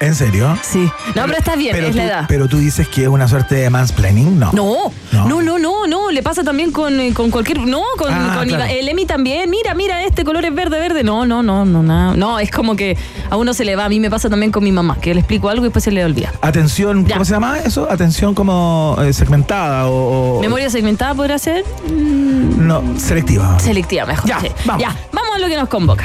[0.00, 0.58] ¿En serio?
[0.62, 0.90] Sí.
[1.14, 2.24] No, pero estás bien, Pero es tú, la edad.
[2.28, 4.52] Pero tú dices que es una suerte de mansplaining, no.
[4.52, 5.26] No, No.
[5.28, 8.48] no, no, no, no, le pasa también con, eh, con cualquier, no, con, Ah, con
[8.48, 8.64] claro.
[8.64, 12.14] El Emi también, mira, mira, este color es verde, verde, no, no, no, no, nada,
[12.16, 12.98] no, es como que
[13.30, 15.20] a uno se le va, a mí me pasa también con mi mamá, que le
[15.20, 16.32] explico algo y después se le olvida.
[16.42, 17.14] Atención, Ya.
[17.14, 17.88] ¿cómo se llama eso?
[17.90, 21.64] Atención como eh, segmentada o, o- ¿Memoria segmentada podrá ser?
[21.88, 23.58] No, selectiva.
[23.58, 24.28] Selectiva, mejor.
[24.28, 24.48] Ya, sí.
[24.66, 24.82] vamos.
[24.82, 26.04] Ya, vamos a lo que nos convoca.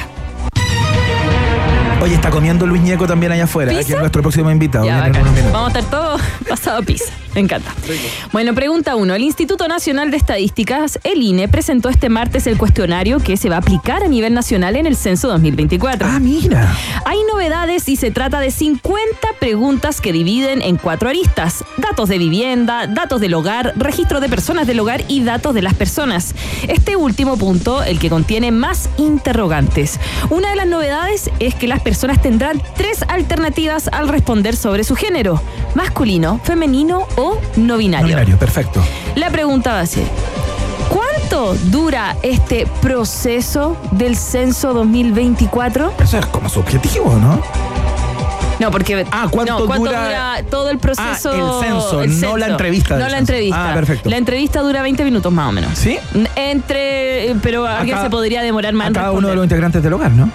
[2.01, 3.85] Oye, está comiendo Luis Ñeco también allá afuera, ¿Pizza?
[3.87, 4.85] que es nuestro próximo invitado.
[4.85, 5.21] Ya, Viene en bacán.
[5.23, 5.53] unos minutos.
[5.53, 7.13] Vamos a estar todos pasado pizza.
[7.35, 7.73] Me encanta.
[8.31, 9.13] Bueno, pregunta uno.
[9.13, 13.57] El Instituto Nacional de Estadísticas, el INE, presentó este martes el cuestionario que se va
[13.57, 16.07] a aplicar a nivel nacional en el censo 2024.
[16.07, 16.75] Ah, mira.
[17.05, 18.99] Hay novedades y se trata de 50
[19.39, 21.63] preguntas que dividen en cuatro aristas.
[21.77, 25.75] Datos de vivienda, datos del hogar, registro de personas del hogar y datos de las
[25.75, 26.33] personas.
[26.67, 29.99] Este último punto, el que contiene más interrogantes.
[30.29, 34.95] Una de las novedades es que las personas tendrán tres alternativas al responder sobre su
[34.95, 35.41] género.
[35.75, 38.07] Masculino, femenino o no No binario.
[38.07, 38.81] binario, perfecto.
[39.15, 40.03] La pregunta va a ser,
[40.89, 45.93] ¿cuánto dura este proceso del censo 2024?
[45.99, 47.41] Eso es como su objetivo, ¿no?
[48.59, 49.05] No, porque.
[49.11, 50.43] Ah, ¿cuánto no, ¿cuánto dura- dura...
[50.49, 51.29] todo el proceso?
[51.31, 53.19] Ah, el censo, no la entrevista No la censo.
[53.19, 53.71] entrevista.
[53.71, 54.09] Ah, perfecto.
[54.09, 55.77] La entrevista dura 20 minutos más o menos.
[55.77, 55.97] ¿Sí?
[56.35, 57.35] Entre.
[57.41, 60.29] Pero alguien se podría demorar más A cada uno de los integrantes del hogar, ¿no?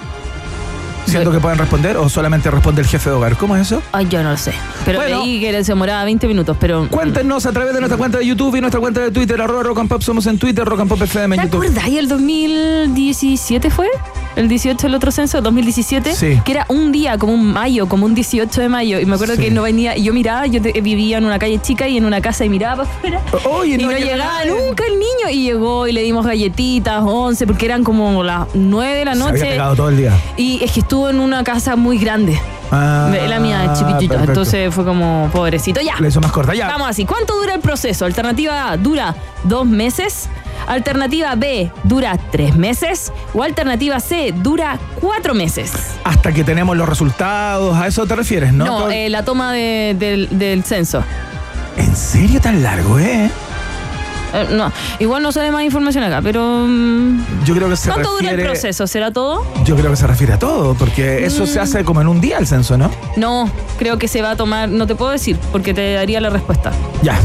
[1.07, 3.37] Siento que pueden responder o solamente responde el jefe de hogar.
[3.37, 3.83] ¿Cómo es eso?
[3.93, 4.53] Ay, yo no lo sé.
[4.85, 5.21] Pero Bueno.
[5.25, 6.89] leí que se demoraba 20 minutos, pero.
[6.89, 9.79] Cuéntenos a través de nuestra cuenta de YouTube y nuestra cuenta de Twitter, arroba Rock
[9.81, 10.03] and Pop.
[10.03, 11.65] Somos en Twitter, Rock and Pop FM en ¿Te YouTube.
[11.71, 13.89] acordáis el 2017 fue?
[14.37, 15.41] ¿El 18 el otro censo?
[15.43, 16.13] ¿2017?
[16.13, 16.41] Sí.
[16.45, 18.99] Que era un día, como un mayo, como un 18 de mayo.
[18.99, 19.43] Y me acuerdo Sí.
[19.43, 19.97] que no venía.
[19.97, 22.85] Y yo miraba, yo vivía en una calle chica y en una casa y miraba
[22.85, 23.21] para afuera.
[23.49, 25.31] Oye, y no, llega llegaba nunca el niño.
[25.31, 29.23] Y llegó y le dimos galletitas, 11, porque eran como las 9 de la Se
[29.23, 29.51] había noche.
[29.53, 30.13] pegado todo el día.
[30.37, 32.41] Y es que estuvo en una casa muy grande.
[32.73, 34.15] Ah, la mía chiquitita.
[34.15, 34.31] perfecto.
[34.33, 35.81] Entonces fue como pobrecito.
[35.81, 35.95] Ya.
[36.01, 36.55] La hizo más corta.
[36.55, 36.67] Ya.
[36.67, 37.05] Vamos así.
[37.05, 38.05] ¿Cuánto dura el proceso?
[38.05, 40.29] Alternativa A dura dos meses.
[40.67, 43.13] Alternativa B dura tres meses.
[43.35, 45.73] O alternativa C dura cuatro meses.
[46.05, 47.77] Hasta que tenemos los resultados.
[47.77, 48.65] ¿A eso te refieres, no?
[48.65, 51.03] No, eh, la toma de- del, del censo.
[51.77, 53.31] ¿En serio tan largo, eh?
[54.37, 56.65] Eh, no, igual no sale más información acá, pero.
[56.67, 58.87] mm, Yo creo que se ¿Cuánto dura el proceso?
[58.89, 59.45] ¿Será todo?
[59.65, 61.47] Yo creo que se refiere a todo, porque eso Mm.
[61.47, 62.91] se hace como en un día el censo, ¿no?
[63.17, 64.69] No, creo que se va a tomar.
[64.69, 66.73] No te puedo decir, porque te daría la respuesta.
[67.03, 67.17] Ya.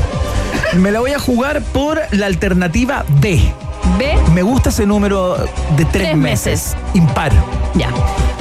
[0.76, 3.42] Me la voy a jugar por la alternativa B.
[3.98, 5.36] B, Me gusta ese número
[5.76, 6.76] de tres, Tres meses.
[6.76, 6.78] meses.
[6.94, 7.32] Impar.
[7.74, 7.90] ya.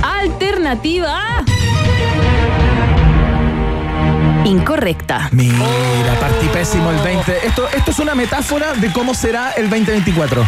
[0.03, 1.45] Alternativa A.
[4.45, 5.29] Incorrecta.
[5.33, 5.55] Mira,
[6.21, 7.47] partí pésimo el 20.
[7.47, 10.47] Esto, esto es una metáfora de cómo será el 2024.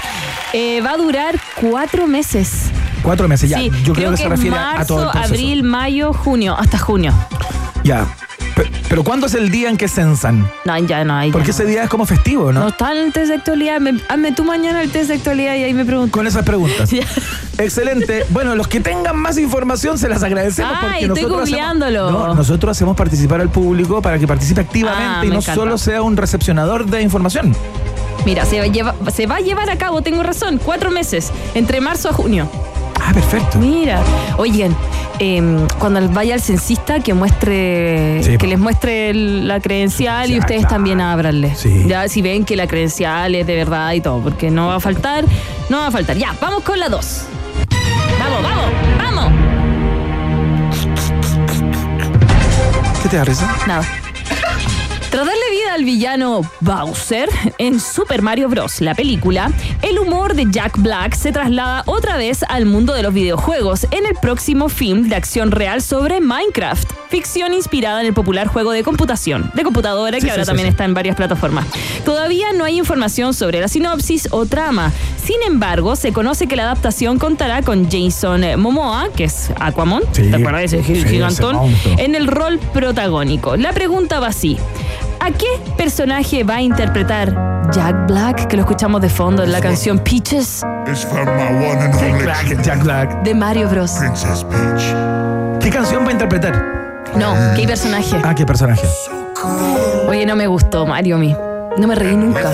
[0.53, 2.71] Eh, va a durar cuatro meses.
[3.03, 3.59] Cuatro meses, ya.
[3.59, 5.33] sí, Yo creo, que, se refiere marzo, a todo el proceso.
[5.35, 7.13] abril, mayo, junio, hasta junio.
[7.85, 8.07] Ya.
[8.61, 10.47] Pe- Pero ¿cuándo es el día en que censan?
[10.67, 11.31] No, ya no hay.
[11.33, 12.61] Porque ese día es como festivo, ¿no?
[12.61, 13.81] No está en el test de actualidad.
[13.81, 16.13] Me- hazme tú mañana el test de actualidad y ahí me pregunto.
[16.13, 16.91] Con esas preguntas.
[17.59, 18.25] Excelente.
[18.31, 20.73] Bueno, los que tengan más información se las agradecemos.
[20.81, 21.49] Ay, porque estoy nosotros.
[21.53, 25.55] Hacemos, no, nosotros hacemos participar al público para que participe activamente Ah, y no encanta.
[25.55, 27.55] solo sea un recepcionador de información.
[28.27, 31.33] Mira, se va, a lleva- se va a llevar a cabo, tengo razón, cuatro meses,
[31.55, 32.51] entre marzo a junio.
[33.03, 33.59] Ah, perfecto.
[33.59, 34.01] Mira,
[34.37, 34.77] oigan,
[35.19, 40.61] em, cuando vaya al censista que muestre, Sí, que les muestre la credencial y ustedes
[40.63, 40.75] claro.
[40.77, 41.55] también ábranle.
[41.57, 41.85] Sí.
[41.87, 44.81] Ya si ven que la credencial es de verdad y todo, porque no va a
[44.81, 45.25] faltar,
[45.69, 46.17] no va a faltar.
[46.17, 47.23] Ya, vamos con la dos.
[48.19, 48.65] Vamos, vamos,
[48.99, 49.33] vamos.
[53.03, 53.51] ¿Qué te da risa?
[53.67, 53.85] Nada.
[55.11, 57.29] Tras darle al villano Bowser
[57.59, 58.81] en Super Mario Bros.
[58.81, 59.53] la película,
[59.83, 64.05] el humor de Jack Black se traslada otra vez al mundo de los videojuegos en
[64.05, 68.83] el próximo film de acción real sobre Minecraft, ficción inspirada en el popular juego de
[68.83, 71.67] computación, de computadora que Sí, ahora sí, también está en varias plataformas.
[72.05, 74.93] Todavía no hay información sobre la sinopsis o trama.
[75.23, 80.35] Sin embargo, se conoce que la adaptación contará con Jason Momoa, que es Aquaman, ¿te
[80.35, 81.57] acuerdas ese gigantón?
[81.97, 83.57] en el rol protagónico.
[83.57, 84.59] La pregunta va así.
[85.21, 87.35] ¿A qué personaje va a interpretar
[87.73, 91.79] Jack Black, que lo escuchamos de fondo en la canción Peaches It's from my one
[91.79, 93.23] and Jack only Black, Jack Black.
[93.23, 93.93] de Mario Bros?
[93.93, 95.63] Princess Peach.
[95.63, 97.05] ¿Qué canción va a interpretar?
[97.17, 98.17] No, ¿qué personaje?
[98.25, 98.87] Ah, ¿qué personaje?
[100.09, 101.37] Oye, no me gustó Mario a mí.
[101.79, 102.51] No me reí nunca.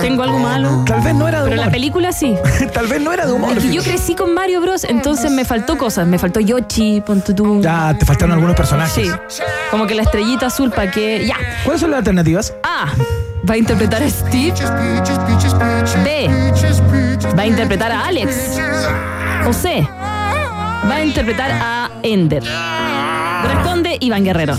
[0.00, 0.84] ¿Tengo algo malo?
[0.86, 1.72] Tal vez no era de Pero en la humor.
[1.72, 2.36] película sí.
[2.72, 3.56] Tal vez no era de humor.
[3.58, 6.06] Es que yo crecí con Mario Bros, entonces me faltó cosas.
[6.06, 7.60] Me faltó Yoshi, ponte tú.
[7.60, 9.10] Ya, te faltaron algunos personajes.
[9.28, 9.42] Sí.
[9.70, 11.26] Como que la estrellita azul para que.
[11.26, 11.36] Ya.
[11.64, 12.54] ¿Cuáles son las alternativas?
[12.62, 12.92] A.
[13.48, 14.54] Va a interpretar a Steve.
[16.04, 16.30] B.
[17.36, 18.58] Va a interpretar a Alex.
[19.46, 19.86] O C.
[20.90, 22.42] Va a interpretar a Ender.
[23.52, 24.56] Responde Iván Guerrero.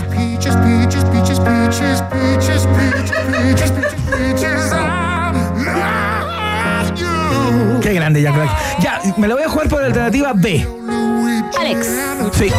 [7.82, 8.50] Qué grande, Jack Black.
[8.80, 10.66] Ya, me lo voy a jugar por alternativa B.
[11.58, 11.86] Alex.
[12.32, 12.50] Sí.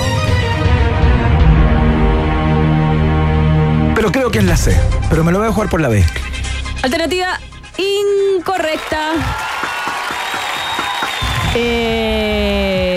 [3.96, 4.80] Pero creo que es la C.
[5.10, 6.06] Pero me lo voy a jugar por la B.
[6.84, 7.40] Alternativa
[7.78, 9.13] incorrecta.
[11.56, 12.97] Eh.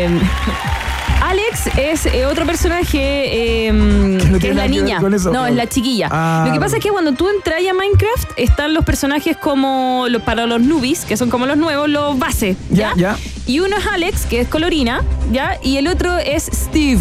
[1.66, 5.00] Alex es eh, otro personaje eh, no que es la niña.
[5.14, 5.32] eso.
[5.32, 6.08] No, es la chiquilla.
[6.10, 6.44] Ah.
[6.46, 10.22] Lo que pasa es que cuando tú entras a Minecraft están los personajes como los,
[10.22, 12.56] para los newbies, que son como los nuevos, los base.
[12.70, 13.14] Ya, ¿ya?
[13.14, 13.16] ya.
[13.46, 15.58] Y uno es Alex, que es colorina, ¿ya?
[15.62, 17.00] Y el otro es Steve.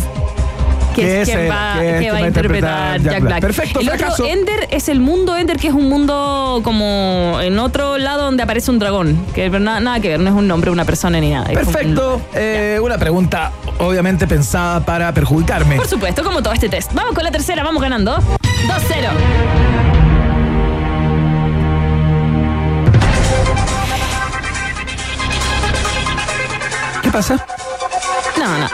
[0.95, 3.21] Que es quien va, que va va a interpretar interpretar Jack, Black.
[3.21, 3.41] Black.
[3.41, 4.23] Perfecto, el fracaso.
[4.23, 8.43] otro Ender es el mundo Ender, que es un mundo como en otro lado donde
[8.43, 9.17] aparece un dragón.
[9.33, 11.47] Que nada, nada que ver, no es un nombre, una persona ni nada.
[11.47, 12.21] un- Perfecto.
[12.33, 15.77] Eh, una pregunta obviamente pensada para perjudicarme.
[15.77, 16.93] Por supuesto, como todo este test.
[16.93, 18.17] Vamos con la tercera, vamos ganando.
[18.17, 19.09] 2-0.
[27.01, 27.45] ¿Qué pasa?
[28.37, 28.67] No, no.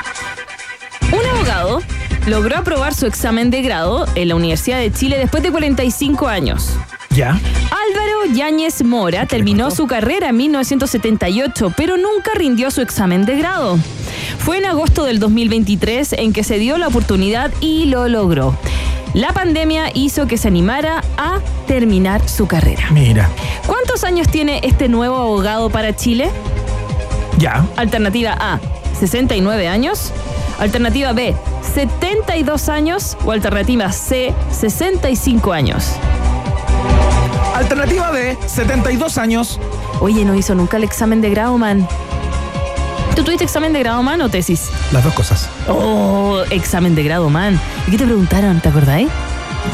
[1.17, 1.81] Un abogado
[2.27, 6.71] logró aprobar su examen de grado en la Universidad de Chile después de 45 años.
[7.11, 7.29] Ya.
[7.29, 13.79] Álvaro Yáñez Mora terminó su carrera en 1978, pero nunca rindió su examen de grado.
[14.37, 18.57] Fue en agosto del 2023 en que se dio la oportunidad y lo logró.
[19.13, 22.87] La pandemia hizo que se animara a terminar su carrera.
[22.91, 23.29] Mira.
[23.65, 26.29] ¿Cuántos años tiene este nuevo abogado para Chile?
[27.37, 27.65] Ya.
[27.77, 28.59] Alternativa A,
[28.99, 30.11] 69 años.
[30.59, 31.33] Alternativa B,
[31.73, 33.17] 72 años.
[33.25, 35.93] O alternativa C, 65 años.
[37.55, 39.59] Alternativa B, 72 años.
[40.01, 41.87] Oye, no hizo nunca el examen de grado, man.
[43.15, 44.69] ¿Tú tuviste examen de grado, man, o tesis?
[44.91, 45.49] Las dos cosas.
[45.69, 47.59] Oh, examen de grado, man.
[47.87, 48.59] ¿Y qué te preguntaron?
[48.59, 49.07] ¿Te acordáis?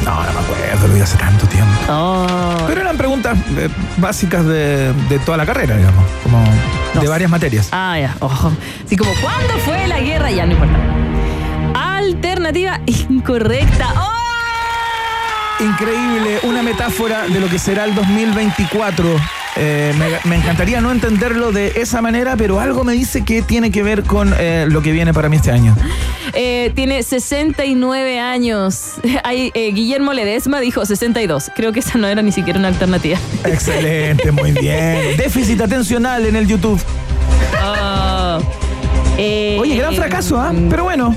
[0.04, 1.72] No, no me acuerdo, lo vi hace tanto tiempo.
[1.88, 2.26] Oh.
[2.66, 6.04] Pero eran preguntas eh, básicas de, de toda la carrera, digamos.
[6.22, 6.42] Como
[6.94, 7.68] No de varias materias.
[7.72, 8.16] Ah, ya.
[8.20, 8.52] Ojo.
[8.86, 10.30] Así como, ¿cuándo fue la guerra?
[10.30, 10.78] Ya, no importa.
[11.74, 13.92] Alternativa incorrecta.
[13.96, 14.08] ¡Oh!
[15.64, 19.16] Increíble, una metáfora de lo que será el 2024.
[19.56, 23.70] Eh, me, me encantaría no entenderlo de esa manera, pero algo me dice que tiene
[23.70, 25.76] que ver con eh, lo que viene para mí este año.
[26.34, 28.94] Eh, tiene 69 años.
[29.24, 31.50] Hay, eh, Guillermo Ledesma dijo 62.
[31.54, 33.18] Creo que esa no era ni siquiera una alternativa.
[33.44, 35.16] Excelente, muy bien.
[35.18, 36.80] Déficit atencional en el YouTube.
[37.62, 38.38] Oh.
[39.18, 40.52] Eh, Oye, gran fracaso, ¿ah?
[40.70, 41.14] Pero bueno,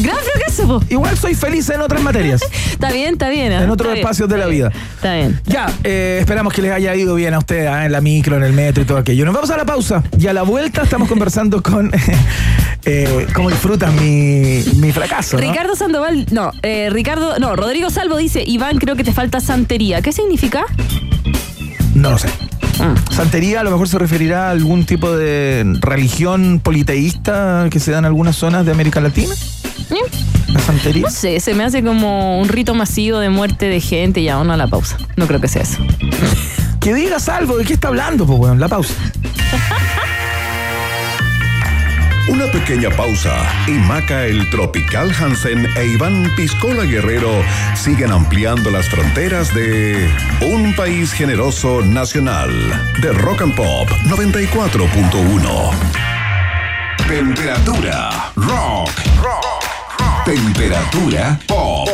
[0.00, 0.43] Gran fracaso.
[0.66, 0.82] Po.
[0.88, 3.52] igual soy feliz en otras materias, Está bien, está bien.
[3.52, 3.62] ¿ah?
[3.62, 4.70] en otros bien, espacios de la vida.
[4.96, 5.40] Está bien.
[5.46, 7.86] Ya, eh, esperamos que les haya ido bien a ustedes ¿ah?
[7.86, 9.24] en la micro, en el metro y todo aquello.
[9.24, 11.90] Nos vamos a la pausa y a la vuelta estamos conversando con
[12.84, 15.36] eh, cómo disfrutan mi, mi fracaso.
[15.36, 15.42] ¿no?
[15.42, 20.02] Ricardo Sandoval, no, eh, Ricardo, no, Rodrigo Salvo dice, Iván, creo que te falta santería.
[20.02, 20.64] ¿Qué significa?
[21.94, 22.28] No lo sé.
[22.78, 23.12] Mm.
[23.12, 27.98] Santería a lo mejor se referirá a algún tipo de religión politeísta que se da
[27.98, 29.34] en algunas zonas de América Latina.
[29.90, 29.96] ¿Eh?
[30.54, 31.02] La santería.
[31.02, 34.38] No sé, se me hace como un rito masivo de muerte de gente y ya,
[34.38, 34.96] uno a la pausa.
[35.16, 35.78] No creo que sea eso.
[36.80, 38.26] Que digas algo, ¿de qué está hablando?
[38.26, 38.92] Pues bueno, la pausa.
[42.28, 43.34] Una pequeña pausa
[43.66, 47.30] y Maca el Tropical Hansen e Iván Piscola Guerrero
[47.74, 50.10] siguen ampliando las fronteras de
[50.42, 52.50] un país generoso nacional
[53.00, 55.70] de Rock and Pop 94.1.
[57.08, 59.53] Temperatura rock.
[60.24, 61.86] Temperatura pop.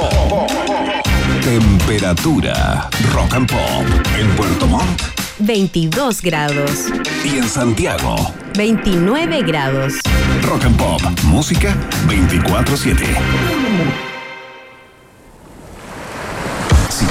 [1.42, 2.88] Temperatura.
[3.12, 3.84] Rock and Pop.
[4.16, 5.02] En Puerto Montt
[5.38, 6.86] 22 grados.
[7.24, 8.14] y en Santiago.
[8.56, 9.94] 29 grados.
[10.42, 11.02] Rock and Pop.
[11.24, 11.74] Música
[12.06, 14.09] 24-7.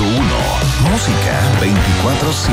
[0.00, 2.48] Música 24-7.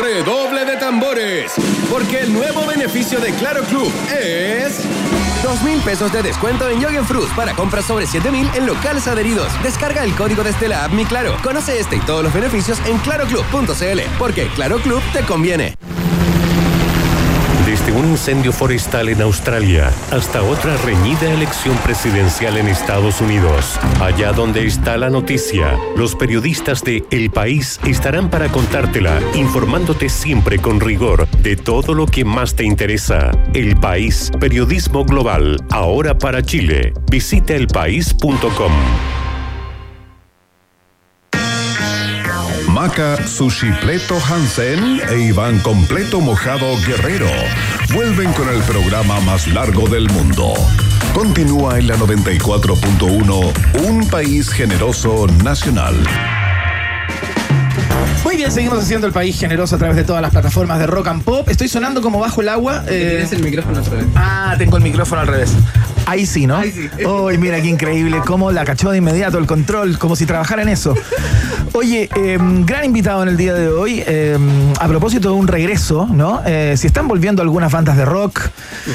[0.00, 1.52] Redoble de tambores,
[1.90, 4.80] porque el nuevo beneficio de Claro Club es...
[5.42, 9.06] 2 mil pesos de descuento en Yogen Fruits para compras sobre 7 mil en locales
[9.06, 9.52] adheridos.
[9.62, 11.36] Descarga el código desde la app Mi Claro.
[11.42, 15.76] Conoce este y todos los beneficios en claroclub.cl, porque Claro Club te conviene.
[17.88, 23.78] Desde un incendio forestal en Australia hasta otra reñida elección presidencial en Estados Unidos.
[24.02, 30.58] Allá donde está la noticia, los periodistas de El País estarán para contártela, informándote siempre
[30.58, 33.30] con rigor de todo lo que más te interesa.
[33.54, 36.92] El País, periodismo global, ahora para Chile.
[37.10, 38.72] Visita elpaís.com.
[42.68, 47.26] Maca Sushi Pleto Hansen e Iván Completo Mojado Guerrero
[47.94, 50.52] vuelven con el programa más largo del mundo.
[51.14, 53.52] Continúa en la 94.1
[53.88, 55.94] Un País Generoso Nacional.
[58.24, 61.08] Muy bien, seguimos haciendo el país generoso a través de todas las plataformas de rock
[61.08, 61.48] and pop.
[61.48, 62.84] Estoy sonando como bajo el agua.
[62.86, 64.04] eh, Tienes el micrófono otra vez.
[64.14, 65.52] Ah, tengo el micrófono al revés.
[66.08, 66.56] Ahí sí, ¿no?
[66.56, 67.04] Ahí sí.
[67.04, 68.22] Uy, mira qué increíble.
[68.24, 70.94] Cómo la cachó de inmediato el control, como si trabajara en eso.
[71.74, 74.02] Oye, eh, gran invitado en el día de hoy.
[74.06, 74.38] eh,
[74.80, 76.40] a propósito de un regreso, ¿no?
[76.46, 78.40] Eh, si están volviendo algunas bandas de rock,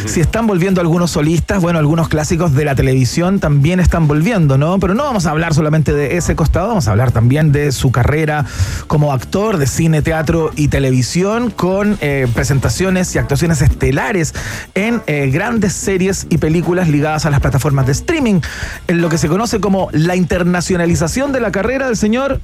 [0.06, 4.80] si están volviendo algunos solistas, bueno, algunos clásicos de la televisión también están volviendo, ¿no?
[4.80, 7.92] Pero no vamos a hablar solamente de ese costado, vamos a hablar también de su
[7.92, 8.46] carrera
[8.88, 14.34] como actor de cine, teatro y televisión, con eh, presentaciones y actuaciones estelares
[14.74, 18.40] en eh, grandes series y películas ligadas a las plataformas de streaming,
[18.88, 22.40] en lo que se conoce como la internacionalización de la carrera del señor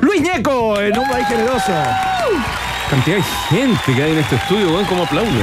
[0.00, 1.72] Luis Ñeco en un país generoso.
[2.90, 5.34] Cantidad de gente que hay en este estudio, weón, cómo aplauden.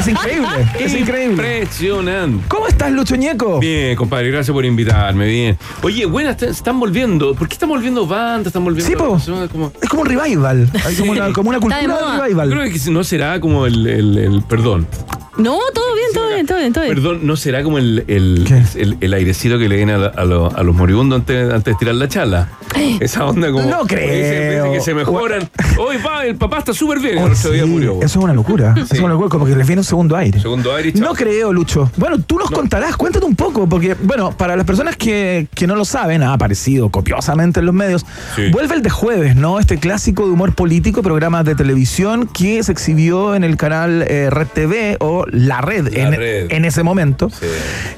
[0.00, 0.48] Es increíble,
[0.80, 1.58] es increíble.
[1.60, 2.44] Impresionante.
[2.48, 3.60] ¿Cómo estás, Lucho Ñeco?
[3.60, 5.58] Bien, compadre, gracias por invitarme, bien.
[5.82, 7.34] Oye, buenas, est- están volviendo.
[7.36, 8.48] ¿Por qué están volviendo bandas?
[8.48, 8.90] Están volviendo.
[8.90, 9.48] Sí, po.
[9.52, 10.68] como- Es como un revival.
[10.84, 12.20] Hay como, una, como una Está cultura de de, moda.
[12.24, 12.50] revival.
[12.50, 14.88] Creo que si no será como el, el- el- perdón.
[15.36, 16.94] No, todo todo bien, todo bien, todo bien.
[16.94, 18.46] Perdón, no será como el, el,
[18.76, 21.74] el- el airecito que le den a, la- a lo- a los moribundos antes, antes
[21.74, 22.48] de tirar la chala.
[23.00, 23.68] Esa onda como.
[23.68, 24.12] No creo.
[24.14, 25.48] Dicen, dicen que se mejoran.
[25.78, 27.18] Hoy va, el papá está súper bien.
[27.18, 27.94] Oh, el otro día murió.
[28.02, 28.74] Eso es una locura.
[28.76, 30.40] Eso es una locura, como que les viene un segundo aire.
[30.40, 31.02] Segundo aire y chao.
[31.08, 31.90] No creo, Lucho.
[31.96, 35.76] Bueno, tú nos contarás, cuéntate un poco, porque, bueno, para las personas que, que no
[35.76, 38.04] lo saben, ha aparecido copiosamente en los medios,
[38.36, 38.50] Sí.
[38.50, 39.58] vuelve el de jueves, ¿no?
[39.60, 44.30] Este clásico de humor político, programa de televisión que se exhibió en el canal eh,
[44.30, 46.46] Red TV o La Red, La en, Red.
[46.52, 47.30] en ese momento,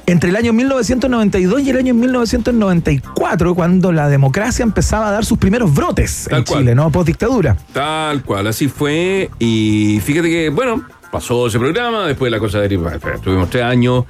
[0.07, 5.39] entre el año 1992 y el año 1994, cuando la democracia empezaba a dar sus
[5.39, 6.61] primeros brotes Tal en cual.
[6.61, 6.91] Chile, ¿no?
[6.91, 7.57] Post dictadura.
[7.73, 9.31] Tal cual, así fue.
[9.39, 10.83] Y fíjate que, bueno,
[11.13, 12.69] pasó ese programa, después la cosa de
[13.23, 14.05] Tuvimos tres años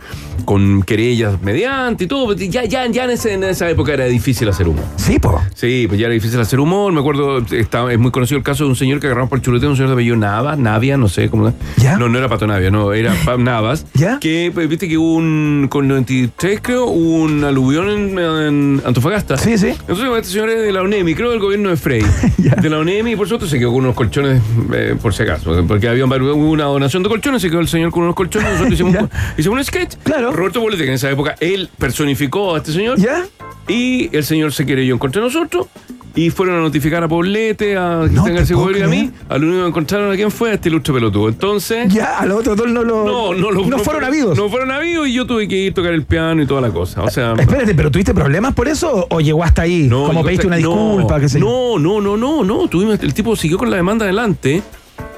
[0.44, 2.32] con querellas mediante y todo.
[2.34, 4.84] Ya, ya, ya en, ese- en esa época era difícil hacer humor.
[4.96, 5.40] Sí, po.
[5.54, 6.92] Sí, pues ya era difícil hacer humor.
[6.92, 9.44] Me acuerdo, está, es muy conocido el caso de un señor que agarramos por el
[9.44, 11.52] chuleteo, un señor de apellido Navas, Navia, no sé cómo.
[11.78, 11.96] ¿Ya?
[11.98, 13.84] No, no era Pato Navia, no, era Pa- Navas.
[13.94, 14.20] ¿Ya?
[14.20, 19.36] Que, pues, viste que hubo un, con 93 creo, un aluvión en, en Antofagasta.
[19.38, 19.68] Sí, sí.
[19.70, 22.02] Entonces, este señor es de la UNEMI, creo del gobierno de Frey.
[22.62, 24.40] De la UNEMI, y por supuesto se quedó con unos colchones,
[24.72, 28.02] eh, por si acaso, porque había una donación de colchones, se quedó el señor con
[28.02, 29.94] unos colchones, nosotros hicimos, un- hicimos un sketch.
[30.02, 30.32] Claro.
[30.32, 32.98] Roberto Bolete, que en esa época él personificó a este señor.
[32.98, 33.24] ¿Ya?
[33.68, 35.66] Y el señor se querelló contra nosotros.
[36.14, 39.10] Y fueron a notificar a Poblete, a No Cristian García Guerrero y a mí.
[39.30, 41.30] Al único que encontraron a quién fue a este ilustre pelotudo.
[41.30, 41.90] Entonces.
[41.90, 43.04] Ya, a los otros dos no lo.
[43.06, 44.36] No, no, lo- no fueron habidos.
[44.36, 46.68] No fueron habidos y yo tuve que ir a tocar el piano y toda la
[46.70, 47.02] cosa.
[47.02, 47.32] O sea.
[47.38, 49.86] Espérate, ¿pero tuviste problemas por eso o llegó hasta ahí?
[49.88, 51.46] No, como pediste una hasta- no, disculpa, qué sé yo?
[51.46, 52.68] No, no, no, no, no.
[52.68, 54.62] Tuvimos, el tipo siguió con la demanda adelante.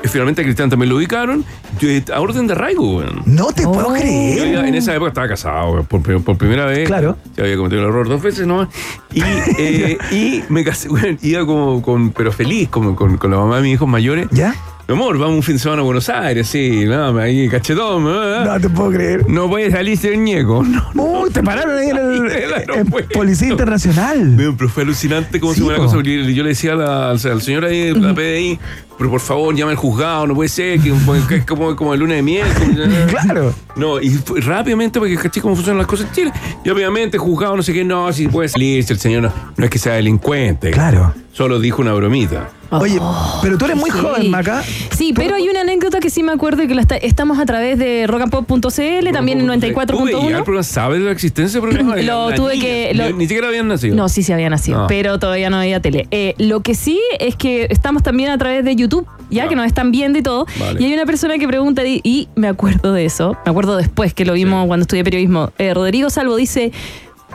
[0.05, 1.45] Y finalmente a Cristian también lo ubicaron.
[1.81, 3.23] Yo, eh, a orden de arraigo, weón.
[3.25, 3.97] No te puedo Oh.
[3.97, 4.53] Yo creer.
[4.53, 6.87] ya en esa época estaba casado, weón, por, pri- por primera vez.
[6.87, 7.17] Claro.
[7.37, 8.69] Ya había cometido el error dos veces nomás.
[9.13, 9.23] Y,
[9.59, 13.57] eh, y me casé, weón, iba como con, pero feliz, como con, con la mamá
[13.57, 14.29] de mis hijos mayores.
[14.31, 14.55] ¿Ya?
[14.87, 18.07] Mi amor, vamos un fin de semana a Buenos Aires, sí, no, ahí cachetón.
[18.07, 18.43] ¿eh?
[18.45, 19.27] No te puedo creer.
[19.31, 20.63] No puede salirse el ñeco.
[20.63, 20.91] No,
[21.23, 22.31] Uy, te pararon ahí en, el,
[22.69, 23.09] En.
[23.15, 24.35] Policía Internacional.
[24.37, 25.95] Pero pero fue alucinante cómo Sí, se fue la cosa.
[25.95, 28.59] porque Yo le decía a la- al, al señor ahí, de la PDI,
[28.99, 30.93] pero por favor, llame al juzgado, no puede ser, que,
[31.31, 32.47] que es como, como el lunes de miel.
[32.53, 33.55] como- Claro.
[33.77, 36.33] No, y fue rápidamente, porque caché cómo funcionan las cosas en Chile.
[36.63, 39.65] Y obviamente, juzgado, no sé qué, no, si puede salir, si el señor no, no
[39.65, 40.73] es que sea delincuente.
[40.73, 41.15] Claro.
[41.33, 42.51] Solo dijo una bromita.
[42.81, 42.99] Oye,
[43.43, 43.99] pero tú eres muy Sí.
[43.99, 44.63] joven, Maca.
[44.97, 47.47] Sí, pero hay una anécdota que sí me acuerdo y que la está- estamos a
[47.47, 50.45] través de rockandpop.cl, también en ¿Tú veías el 94.1.
[50.45, 50.63] programa?
[50.63, 51.97] ¿Sabes de la existencia del programa?
[52.03, 53.95] Lo La tuve niña, que- Ni, lo- ni siquiera habían nacido.
[53.97, 54.87] No, sí se había nacido, Ah.
[54.89, 56.07] pero todavía no había tele.
[56.11, 59.49] Eh, lo que sí es que estamos también a través de YouTube, ya Ah.
[59.49, 60.47] que nos están viendo y todo.
[60.59, 60.81] Vale.
[60.83, 64.15] Y hay una persona que pregunta, y, y me acuerdo de eso, me acuerdo después
[64.15, 65.51] que lo vimos cuando estudié periodismo.
[65.59, 66.73] Eh, Rodrigo Salvo dice,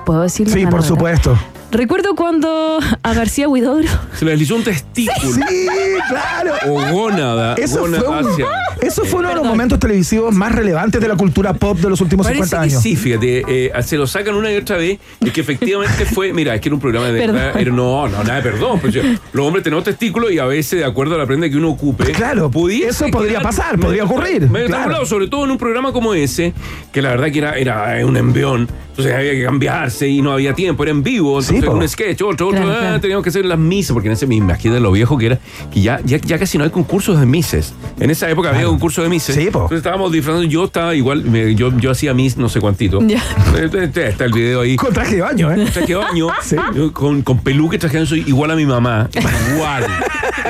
[0.06, 0.54] ¿puedo decirlo?
[0.54, 1.38] Sí, por supuesto.
[1.72, 5.32] Recuerdo cuando a García Huidobro Se le deslizó un testículo.
[5.34, 5.67] Sí,
[6.09, 6.53] claro.
[6.67, 7.53] O gónada.
[7.55, 8.45] Eso fue, gónada un- hacia-
[8.82, 12.01] eso fue uno de los momentos televisivos más relevantes de la cultura pop de los
[12.01, 12.82] últimos Parece 50 que años.
[12.84, 16.55] sí, fíjate, eh, se lo sacan una y otra vez, es que efectivamente fue, mira,
[16.55, 19.03] es que era un programa de era- no, no, nada de perdón, pues, yo-
[19.34, 22.05] los hombres tenemos testículos y a veces, de acuerdo a la prenda que uno ocupe,
[22.13, 24.82] Claro, pudiese eso podría quedar pasar, medio- podría ocurrir, medio claro.
[24.84, 26.53] tabulado, sobre todo en un programa como ese,
[26.91, 30.53] que la verdad que era, era un envión, entonces había que cambiarse y no había
[30.53, 31.74] tiempo, era en vivo, Sí, entonces po.
[31.74, 34.36] un sketch, otro, otro, Claro, ah, teníamos que hacer las misas, porque en ese me
[34.36, 35.39] imagino lo viejo que era,
[35.74, 37.74] que ya, ya, ya casi no hay concursos de mises.
[37.99, 39.36] En esa época había concursos de mises.
[39.36, 39.60] Sí, po.
[39.64, 42.99] Entonces estábamos disfrazando, yo estaba igual, me- yo, yo hacía mis no sé cuantito.
[43.05, 43.22] Ya.
[43.62, 44.76] Este- Está el video ahí.
[44.76, 45.66] Con traje de baño, ¿eh?
[45.74, 46.28] Traje de baño,
[46.76, 49.10] yo con, con peluque, traje de baño, soy igual a mi mamá.
[49.53, 49.86] Igual.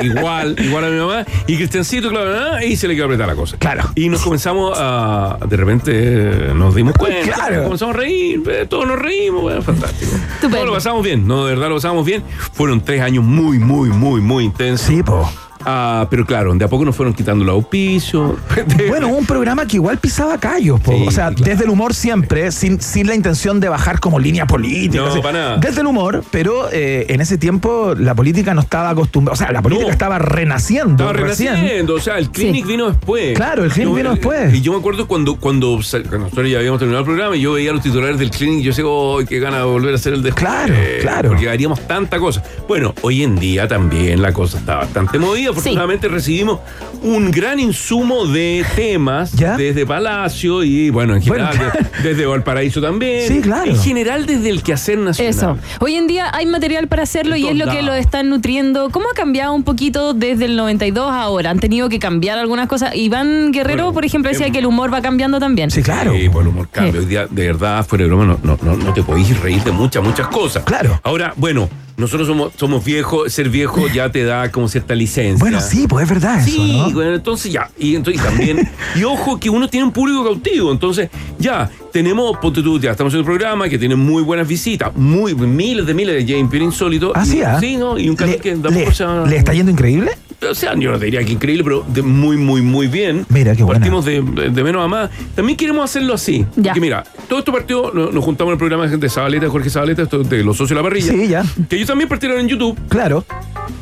[0.04, 1.26] igual, igual a mi mamá.
[1.48, 3.58] Y Cristiancito, claro, ah, y se le quedó apretar la cosa.
[3.58, 3.84] Claro.
[3.96, 5.38] Y nos comenzamos a.
[5.48, 7.32] De repente eh, nos dimos cuenta.
[7.32, 7.64] Claro.
[7.64, 10.12] Comenzamos a reír, eh, todos nos reímos, bueno, fantástico.
[10.16, 10.50] Estupendo.
[10.58, 12.24] Todos lo pasamos bien, no, de verdad lo pasamos bien.
[12.54, 14.88] Fueron tres años muy, muy, muy, muy intensos.
[14.88, 15.30] Sí, po.
[15.66, 18.34] Ah, pero claro, de a poco nos fueron quitando los auspicios.
[18.88, 20.80] Bueno, un programa que igual pisaba callos.
[20.86, 21.44] Sí, o sea, claro.
[21.44, 25.04] desde el humor siempre, sin, sin la intención de bajar como línea política.
[25.04, 25.22] No, así.
[25.22, 25.58] para nada.
[25.58, 29.52] Desde el humor, pero eh, en ese tiempo la política no estaba acostumbrada, o sea,
[29.52, 29.92] la política No.
[29.94, 30.92] estaba renaciendo.
[31.10, 31.54] Estaba recién.
[31.56, 32.72] renaciendo, o sea, el clinic Sí.
[32.72, 33.36] vino después.
[33.36, 34.54] Claro, el clinic vino después.
[34.54, 37.72] Y yo me acuerdo cuando, cuando, nosotros ya habíamos terminado el programa y yo veía
[37.72, 40.14] a los titulares del clinic y yo decía, oh, qué gana de volver a hacer
[40.14, 40.44] el después.
[40.46, 41.30] Claro, claro.
[41.30, 42.44] Porque haríamos tanta cosa.
[42.68, 45.49] Bueno, hoy en día también la cosa está bastante movida.
[45.52, 46.60] Afortunadamente recibimos
[47.02, 49.56] un gran insumo de temas ¿Ya?
[49.58, 51.72] desde Palacio y, bueno, en general, Bueno,
[52.02, 53.28] de- desde Valparaíso también.
[53.28, 53.70] Sí, claro.
[53.72, 55.30] En general, desde el quehacer nacional.
[55.34, 55.58] Eso.
[55.80, 58.90] Hoy en día hay material para hacerlo y es lo que lo están nutriendo.
[58.90, 61.50] ¿Cómo ha cambiado un poquito desde el 92 a ahora?
[61.52, 62.96] Han tenido que cambiar algunas cosas.
[62.96, 65.72] Iván Guerrero, Bueno, por ejemplo, decía em- que el humor va cambiando también.
[65.72, 66.14] Sí, claro.
[66.16, 66.94] Sí, por el humor cambia.
[66.94, 67.00] Sí.
[67.00, 69.72] Hoy día, de verdad, fuera de broma, no, no, no, no te podéis reír de
[69.72, 70.64] muchas, muchas cosas.
[70.64, 71.00] Claro.
[71.04, 71.70] Ahora, bueno,
[72.00, 75.38] nosotros somos, somos viejos, ser viejo ya te da como cierta licencia.
[75.38, 76.92] Bueno, sí, pues es verdad Sí, eso, ¿no?
[76.92, 77.70] bueno, entonces ya.
[77.78, 80.72] Y, entonces, y también, y ojo que uno tiene un público cautivo.
[80.72, 84.96] Entonces, ya, tenemos, ponte tú, ya estamos en un programa que tiene muy buenas visitas,
[84.96, 87.12] muy, miles de miles de James Pierre Insólito.
[87.16, 87.60] Ah, sí, ¿ah?
[87.60, 88.00] Sí, ¿no?
[88.00, 90.12] Y un canal ¿Le, que da le- le está yendo increíble?
[90.42, 93.26] O sea, yo no te diría que increíble, pero de muy, muy, muy bien.
[93.30, 93.80] Mira, qué buena.
[93.80, 95.10] Partimos de, de- de menos a más.
[95.36, 96.46] También queremos hacerlo así.
[96.56, 96.72] Ya.
[96.72, 100.04] Porque mira, todo esto partió, nos, nos juntamos en el programa de Zabaleta, Jorge Zabaleta,
[100.04, 101.12] esto de los socios de la parrilla.
[101.12, 101.44] Sí, ya.
[101.70, 102.78] Que ellos también partieron en YouTube.
[102.90, 103.26] Claro.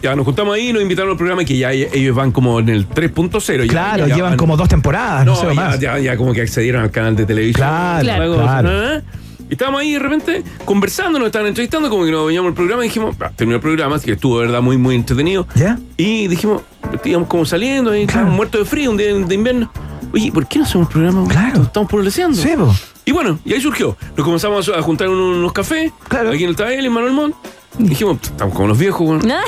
[0.01, 2.87] Ya nos juntamos ahí, nos invitaron al programa que ya ellos van como en el
[2.87, 3.63] 3.0.
[3.65, 5.79] ya- Claro, ya llevan van- como dos temporadas, no, no, sé ya, más.
[5.79, 7.67] ya, ya como que accedieron al canal de televisión.
[7.67, 8.33] Claro, Claro.
[8.35, 9.01] Claro.
[9.49, 12.83] Y estábamos ahí de repente conversando, nos estaban entrevistando, como que nos veníamos el programa
[12.85, 15.47] y dijimos, ah, terminó el programa, así que estuvo de verdad muy, muy entretenido.
[15.55, 15.79] ¿Ya?
[15.95, 16.63] Y dijimos,
[17.05, 19.71] íbamos como saliendo, y estábamos muertos de frío un día de invierno.
[20.13, 21.27] Oye, ¿por qué no hacemos el programa?
[21.27, 21.63] Claro.
[21.63, 22.35] Estamos pololeando.
[22.37, 22.73] Sí, po.
[23.05, 23.95] Y bueno, y ahí surgió.
[24.17, 26.29] Nos comenzamos a juntar unos, unos cafés, Claro.
[26.31, 27.35] aquí en el Tabel, en Manuel Montt.
[27.79, 29.41] Dijimos, estamos como los viejos, bueno, Ah.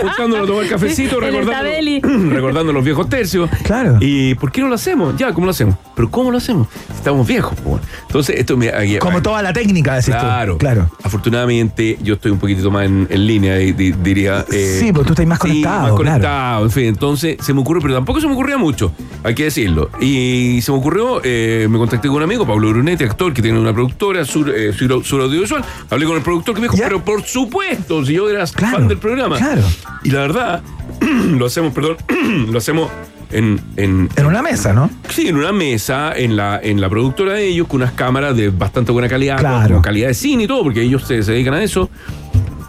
[0.00, 3.48] juntándonos a tomar cafecito, recordando, los viejos tercios.
[3.64, 3.98] Claro.
[4.00, 5.16] ¿Y por qué no lo hacemos?
[5.16, 5.76] Ya, ¿cómo lo hacemos?
[5.94, 6.68] ¿Pero cómo lo hacemos?
[6.94, 7.80] Estamos viejos, bueno.
[8.06, 8.68] Entonces, esto me...
[8.68, 10.20] aquí- Como toda la técnica, decís tú.
[10.20, 10.58] Claro.
[10.58, 10.90] Claro.
[11.02, 14.44] Afortunadamente, yo estoy un poquito más en, en línea, y, di- diría.
[14.52, 15.96] eh, Sí, porque tú estás más sí, conectado, más claro.
[15.96, 16.84] conectado, en fin.
[16.86, 18.92] Entonces, se me ocurre, pero tampoco se me ocurría mucho,
[19.24, 19.90] hay que decirlo.
[20.00, 23.58] Y se me ocurrió, eh, me contacté con un amigo, Pablo Brunetti, actor, que tiene
[23.58, 25.64] una productora, sur, eh, sur, Sur audiovisual.
[25.90, 26.87] Hablé con el productor que me dijo, Ya.
[26.88, 29.36] Pero por supuesto, si yo era Claro, fan del programa.
[29.36, 29.60] claro.
[30.02, 30.62] Y la verdad,
[31.36, 31.98] lo hacemos, perdón,
[32.50, 32.90] lo hacemos
[33.30, 34.88] en, en, En una mesa, ¿no?
[35.10, 38.48] Sí, en una mesa, en la, en la productora de ellos, con unas cámaras de
[38.48, 39.74] bastante buena calidad, Claro.
[39.74, 41.90] con calidad de cine y todo, porque ellos se, se dedican a eso.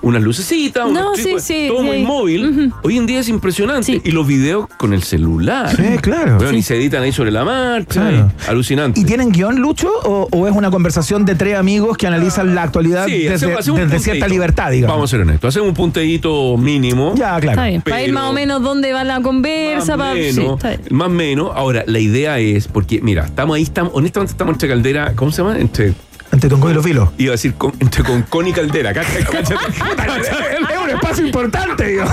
[0.02, 1.86] Unas lucecitas, unos No, sí, trípodes, sí, todo sí.
[1.86, 2.74] muy móvil.
[2.84, 4.02] Hoy en día es impresionante.
[4.04, 5.76] Y los videos con el celular.
[5.76, 6.36] Sí, claro.
[6.38, 6.58] Bueno, Sí.
[6.58, 8.02] Y se editan ahí sobre la marcha.
[8.10, 8.32] Claro.
[8.46, 9.00] y- alucinante.
[9.00, 9.90] ¿Y tienen guion, Lucho?
[10.04, 13.60] ¿O, o es una conversación de tres amigos que analizan la actualidad Sí, desde, hacemos-
[13.60, 14.96] hacemos un desde cierta libertad, digamos?
[14.96, 15.48] Vamos a ser honestos.
[15.50, 17.14] Hacemos un punteíto mínimo.
[17.16, 17.50] Ya, claro.
[17.52, 17.82] Está bien.
[17.82, 19.98] Para ir más o menos dónde va la conversa.
[19.98, 20.60] Más menos,
[20.92, 21.52] más menos.
[21.56, 25.42] Ahora, la idea es, porque, mira, estamos ahí, estamos, honestamente estamos entre caldera, ¿cómo se
[25.42, 25.58] llama?
[25.60, 25.94] Entre.
[26.32, 27.10] Entre Tongo y los filos.
[27.18, 28.92] Iba a decir con- entre Concón y Caldera.
[28.92, 32.06] Es un espacio importante, digo.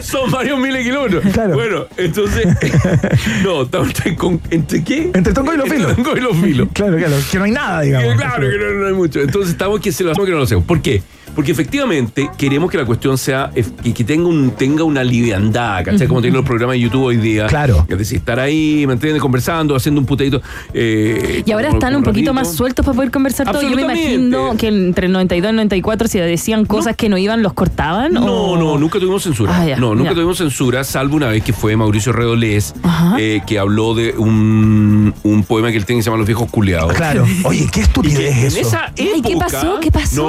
[0.00, 1.24] Son varios miles de kilómetros.
[1.32, 1.54] Claro.
[1.54, 2.46] Bueno, entonces.
[3.44, 5.10] no, estamos entre, con- ¿entre qué?
[5.14, 5.96] Entre Tongo y los Entre filos.
[5.96, 6.68] Tongo y los filos.
[6.78, 7.14] Claro, claro.
[7.30, 8.12] Que no hay nada, digamos.
[8.12, 9.20] Que Claro que no, no hay mucho.
[9.20, 10.64] Entonces estamos que se lo hacemos que no lo hacemos.
[10.64, 11.02] ¿Por qué?
[11.38, 15.84] Porque efectivamente queremos que la cuestión sea ef- que, que tenga un tenga una liviandad,
[15.84, 16.08] ¿cachai?
[16.08, 17.46] Como tienen los programas de YouTube hoy día.
[17.46, 17.86] Claro.
[17.88, 19.22] Es decir, estar ahí, ¿me entiendes?
[19.22, 20.42] Conversando, haciendo un putadito.
[20.74, 22.34] eh, Y ahora están un poquito ratito.
[22.34, 23.62] más sueltos para poder conversar todo.
[23.62, 27.16] Yo me imagino que entre el 92 y el 94, si decían cosas que no
[27.16, 28.14] iban, los cortaban.
[28.14, 29.52] No, o- no, nunca tuvimos censura.
[29.56, 30.14] Ah, ya, no, nunca ya.
[30.14, 32.74] tuvimos censura, salvo una vez que fue Mauricio Redolés,
[33.16, 36.50] eh, que habló de un, un poema que él tiene que se llama Los viejos
[36.50, 36.94] culiados.
[36.94, 37.24] Claro.
[37.44, 38.58] Oye, qué estupidez En eso.
[38.58, 39.12] esa época.
[39.14, 39.78] Ay, ¿qué pasó?
[39.80, 40.22] ¿Qué pasó?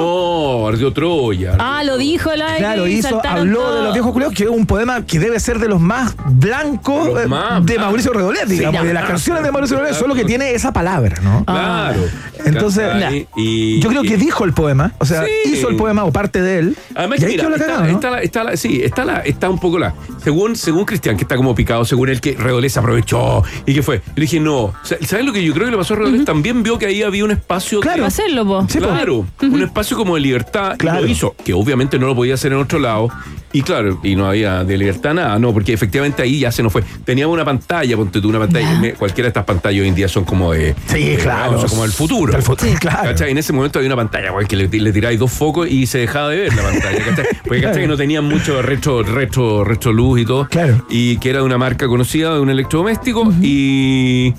[0.62, 1.56] No, ardió Troya.
[1.58, 2.58] Ah, lo dijo el aire.
[2.58, 5.66] Claro, hizo, habló de los viejos culiados, que es un poema que debe ser de
[5.66, 7.78] los más blancos Los eh, más de.
[7.78, 9.94] Mauricio Redolés, digamos, Sí, de las canciones de Mauricio Claro.
[9.94, 11.42] solo que tiene esa palabra, ¿no?
[11.46, 12.02] Claro.
[12.44, 15.52] Entonces, y, Yo creo que y- dijo el poema, o sea, Sí.
[15.52, 16.76] hizo el poema o parte de él.
[16.94, 17.94] Además, y mira, está, cagada, ¿no?
[17.94, 19.94] está la- está la- sí, está, la, está un poco la.
[20.22, 23.98] Según, según Cristian, que está como picado, según él que Redolés aprovechó y que fue.
[23.98, 24.72] Yo le dije, no.
[24.82, 26.24] ¿Sabes lo que yo creo que le pasó a Redolés?
[26.24, 27.80] También vio que ahí había un espacio.
[27.80, 28.02] Claro.
[28.02, 28.66] de- hacerlo, po.
[28.66, 30.76] Claro, un espacio como de libertad.
[30.78, 31.00] Claro.
[31.00, 33.08] Y lo hizo, que obviamente no lo podía hacer en otro lado.
[33.52, 36.72] Y claro, y no había de libertad nada, no, porque efectivamente ahí ya se nos
[36.72, 36.84] fue.
[37.04, 38.94] Teníamos una pantalla, ponte tú una pantalla.
[38.96, 40.74] Cualquiera de estas pantallas hoy en día son como de.
[40.86, 41.60] Sí, de- claro.
[41.60, 42.32] son como el futuro.
[42.32, 43.10] Del futuro, claro.
[43.10, 43.32] ¿Cachai?
[43.32, 45.98] En ese momento había una pantalla, güey, que le, le tiráis dos focos y se
[45.98, 47.26] dejaba de ver la pantalla, ¿cachai?
[47.44, 47.82] Porque ¿cachai?
[47.82, 50.46] que no tenían mucho retro, retro, retro luz y todo.
[50.48, 50.86] Claro.
[50.88, 54.32] Y que era de una marca conocida, de un electrodoméstico, y,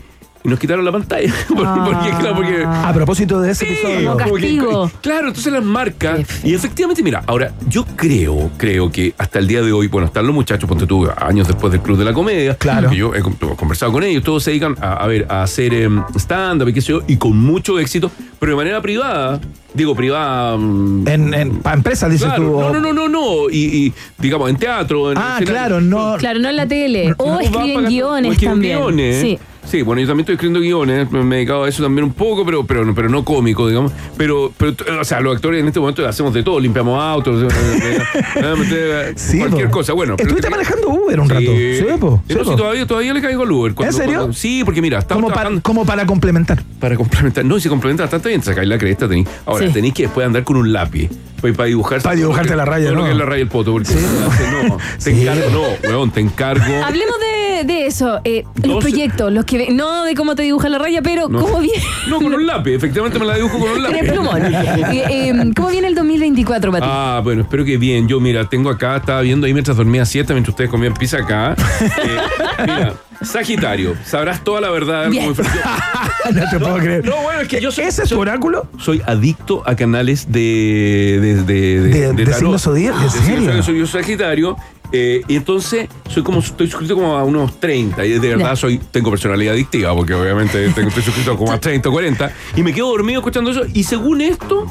[0.44, 1.34] y nos quitaron la pantalla.
[1.48, 4.18] porque, porque, claro, porque A propósito de ese Sí, episodio.
[4.18, 6.20] Como que- claro, entonces las marcas.
[6.44, 10.26] Y efectivamente, mira, ahora yo creo, creo que hasta el día de hoy, bueno, están
[10.26, 12.56] los muchachos, ponte tú, años después del Club de la Comedia.
[12.56, 12.90] Claro.
[12.90, 15.74] Que yo he con- conversado con ellos, todos se dedican a, a ver, a hacer
[15.74, 19.40] em, stand-up y qué sé yo, y con mucho éxito, pero de manera privada.
[19.74, 20.58] Digo, privada.
[20.58, 22.52] mm, En, en, para empresas, dices claro, tú.
[22.60, 23.50] no, o- no, no, no, no.
[23.50, 23.58] Y,
[23.88, 25.12] y, digamos, en teatro.
[25.12, 25.46] En Ah, escenario.
[25.54, 26.16] claro, no.
[26.18, 27.14] Claro, no en la tele.
[27.18, 28.78] O No escriben o guiones escriben también.
[28.80, 29.22] guiones.
[29.22, 29.40] Sí.
[29.64, 32.44] Sí, bueno, yo también estoy escribiendo guiones, me he dedicado a eso también un poco,
[32.44, 33.92] pero, pero, pero no cómico, digamos.
[34.18, 38.00] Pero, pero, o sea, los actores en este momento hacemos de todo, limpiamos autos, eh,
[38.36, 39.74] eh, Sí, cualquier po.
[39.74, 39.94] cosa.
[39.94, 41.34] Bueno, pero- Estuviste manejando Uber un Sí.
[41.34, 41.52] rato.
[41.94, 42.24] Sí, po.
[42.28, 43.74] Sí, todavía, todavía le caigo al Uber.
[43.76, 44.16] Cuando- serio?
[44.18, 46.64] cuando- sí, porque mira, estamos Como para, trabajando como para complementar.
[46.80, 47.46] para complementar.
[47.46, 49.28] No, y si complementa bastante bien, sacáis la cresta, tenéis.
[49.46, 49.74] Ahora, Sí.
[49.74, 51.10] tenéis que después andar con un lápiz.
[51.42, 52.02] Pues para dibujar.
[52.04, 53.02] Para dibujarte la raya, todo ¿no?
[53.02, 55.22] lo que es la raya del poto, porque no, te Sí.
[55.22, 56.64] encargo, no, weón, te encargo.
[56.86, 58.20] Hablemos de, de eso.
[58.24, 61.40] eh, los proyectos, los que no de cómo te dibuja la raya, pero No.
[61.40, 61.84] cómo viene.
[62.10, 63.98] No, con un lápiz, efectivamente me la dibujo con un lápiz.
[63.98, 64.42] Con el plumón.
[64.46, 66.92] Eh, eh, ¿Cómo viene el 2024 para ti?
[66.92, 68.08] Ah, bueno, espero que bien.
[68.08, 71.56] Yo, mira, tengo acá, estaba viendo ahí mientras dormía siesta, mientras ustedes comían pizza acá.
[71.82, 72.18] Eh,
[72.66, 75.10] mira, Sagitario, sabrás toda la verdad.
[75.10, 75.34] Bien.
[75.36, 75.48] como
[76.34, 77.06] no te puedo creer.
[77.06, 78.68] No, bueno, es que yo soy, ¿Ese es tu oráculo?
[78.80, 81.20] soy adicto a canales de.
[81.22, 82.40] de, de, De- de tarot.
[82.40, 83.36] signo zodiacal, ¿en serio?
[83.38, 84.58] zodiacal, Soy yo Sagitario.
[84.92, 88.80] Eh, y entonces soy como estoy suscrito como a unos 30 y de verdad soy
[88.92, 92.74] tengo personalidad adictiva porque obviamente tengo, estoy suscrito como a 30 o 40 y me
[92.74, 94.66] quedo dormido escuchando eso y según esto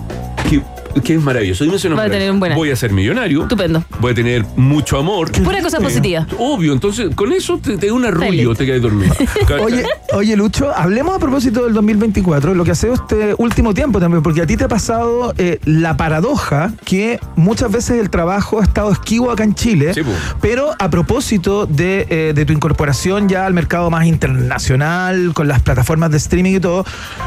[1.04, 2.32] que, es maravilloso dime si no es Va a tener maravilloso.
[2.34, 2.58] un buen año.
[2.58, 3.84] voy a ser millonario Estupendo.
[4.00, 6.26] voy a tener mucho amor Pura cosa positiva.
[6.38, 9.14] obvio entonces con eso te, te da un arrullo te quedas dormido
[9.62, 9.84] Oye,
[10.14, 14.22] oye, Lucho, hablemos a propósito del 2024, lo que ha sido este último tiempo también,
[14.22, 18.64] porque a ti te ha pasado eh, la paradoja que muchas veces el trabajo ha
[18.64, 20.10] estado esquivo acá en Chile, Sí, po.
[20.40, 25.62] pero a propósito de, eh, de tu incorporación ya al mercado más internacional, con las
[25.62, 26.84] plataformas de streaming y todo,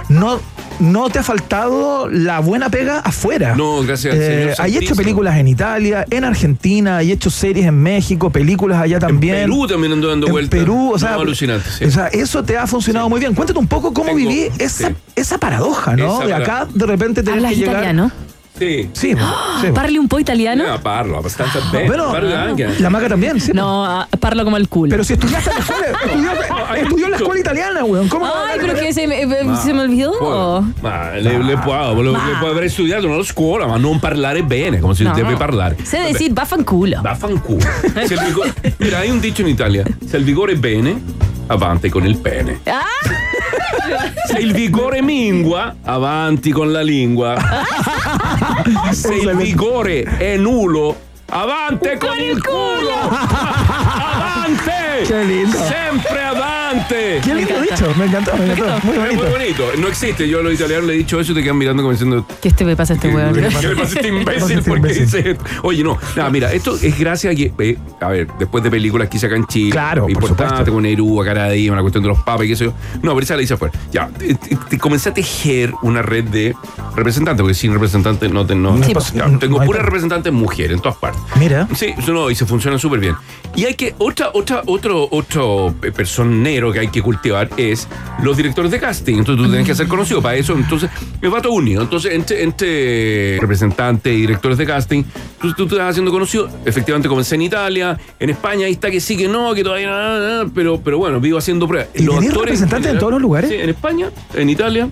[0.10, 0.40] no,
[0.80, 3.53] no te ha faltado la buena pega afuera.
[3.56, 7.66] No, gracias al Eh, Señor Hay hecho películas en Italia, en Argentina, hay hecho series
[7.66, 9.36] en México, películas allá también.
[9.36, 11.86] en Perú también ando dando en vueltas Perú, o sea, No, alucinante sí.
[11.86, 13.34] o sea, eso te ha funcionado muy bien.
[13.34, 14.96] Cuéntate un poco cómo Tengo- viví esa, sí.
[15.16, 16.18] esa paradoja, ¿no?
[16.18, 17.74] Esa de acá de repente ¿Hablas que llegar.
[17.76, 18.12] italiano?
[18.58, 19.74] sí sí, po.
[19.74, 20.64] ¿Parle un po' italiano?
[20.70, 22.80] Ah, parlo abbastanza bene Bueno, parlo anche.
[22.80, 23.50] la maga también, sí.
[23.52, 23.56] po.
[23.58, 24.92] No, ah, parlo como el culo.
[24.92, 26.32] Pero si estudiaste en la escuela, estudió,
[26.82, 28.08] estudió en la escuela italiana, weón.
[28.10, 29.22] ¿Cómo Ay, pero que se me,
[29.58, 30.12] se me olvidó.
[30.18, 34.44] Poi- Ma le, le può, le, le può aver studiato nella scuola, ma non parlare
[34.44, 35.14] bene, come si No.
[35.14, 35.78] deve parlare.
[35.84, 37.00] Sé Vabbè, decir vaffanculo.
[37.02, 37.60] Vaffanculo.
[38.06, 41.02] Se il vigore- Mira, hai un dicho in Italia: se il vigore è bene,
[41.48, 42.60] avanti con il pene.
[42.66, 42.82] Ah,
[44.28, 47.36] Se il vigore mingua, avanti con la lingua.
[48.92, 50.96] Se il vigore è nulo,
[51.30, 53.10] avante con il culo!
[53.84, 55.04] ¡Avante!
[55.08, 55.58] Qué lindo.
[55.58, 56.23] ¡Siempre
[56.74, 57.20] avante!
[57.24, 58.86] Qué lindo dicho, me encantó, me encantó.
[58.88, 59.24] Muy Es bonito.
[59.24, 59.64] muy bonito.
[59.80, 60.28] No existe.
[60.28, 62.26] Yo a los italianos le he dicho eso y te quedan mirando como diciendo.
[62.42, 63.34] ¿Qué este me pasa a este weón?
[63.34, 64.58] ¿Qué le pasa a este imbécil?
[64.60, 65.44] este Porque dice esto?
[65.64, 65.98] Oye, no.
[66.16, 67.52] Nada, mira, esto es gracias a que.
[67.60, 69.72] eh, a ver, después de películas que hice acá en Chile.
[69.72, 70.74] Claro, por importante, supuesto.
[70.74, 72.74] con Nerúa, Caradima, la cuestión de los papas y qué sé yo.
[73.02, 73.74] No, pero esa la hice afuera.
[73.92, 74.08] Ya.
[74.10, 76.56] Te, te- te comencé a tejer una red de
[76.96, 79.84] representantes, porque sin representantes no, te, no, Sí, no- pues, ya, no Tengo hay puras
[79.84, 81.22] representantes mujeres en todas partes.
[81.40, 81.68] Mira.
[81.76, 83.16] Sí, eso no, y se funciona súper bien.
[83.56, 87.88] Y hay que, otra, otra, otro, otro eh, personero que hay que cultivar es
[88.22, 89.18] los directores de casting.
[89.18, 90.54] Entonces tú tienes que ser conocido para eso.
[90.54, 90.90] Entonces,
[91.22, 91.82] me va todo unido.
[91.82, 95.04] Entonces, entre, entre representantes y directores de casting,
[95.42, 96.50] tú, tú te vas haciendo conocido.
[96.66, 100.52] Efectivamente, comencé en Italia, en España, ahí está que sí, que no, que todavía no,
[100.54, 101.90] pero, pero bueno, vivo haciendo pruebas.
[101.94, 103.50] ¿Y tenés representantes en todos los lugares?
[103.50, 104.90] Sí, en España, en Italia.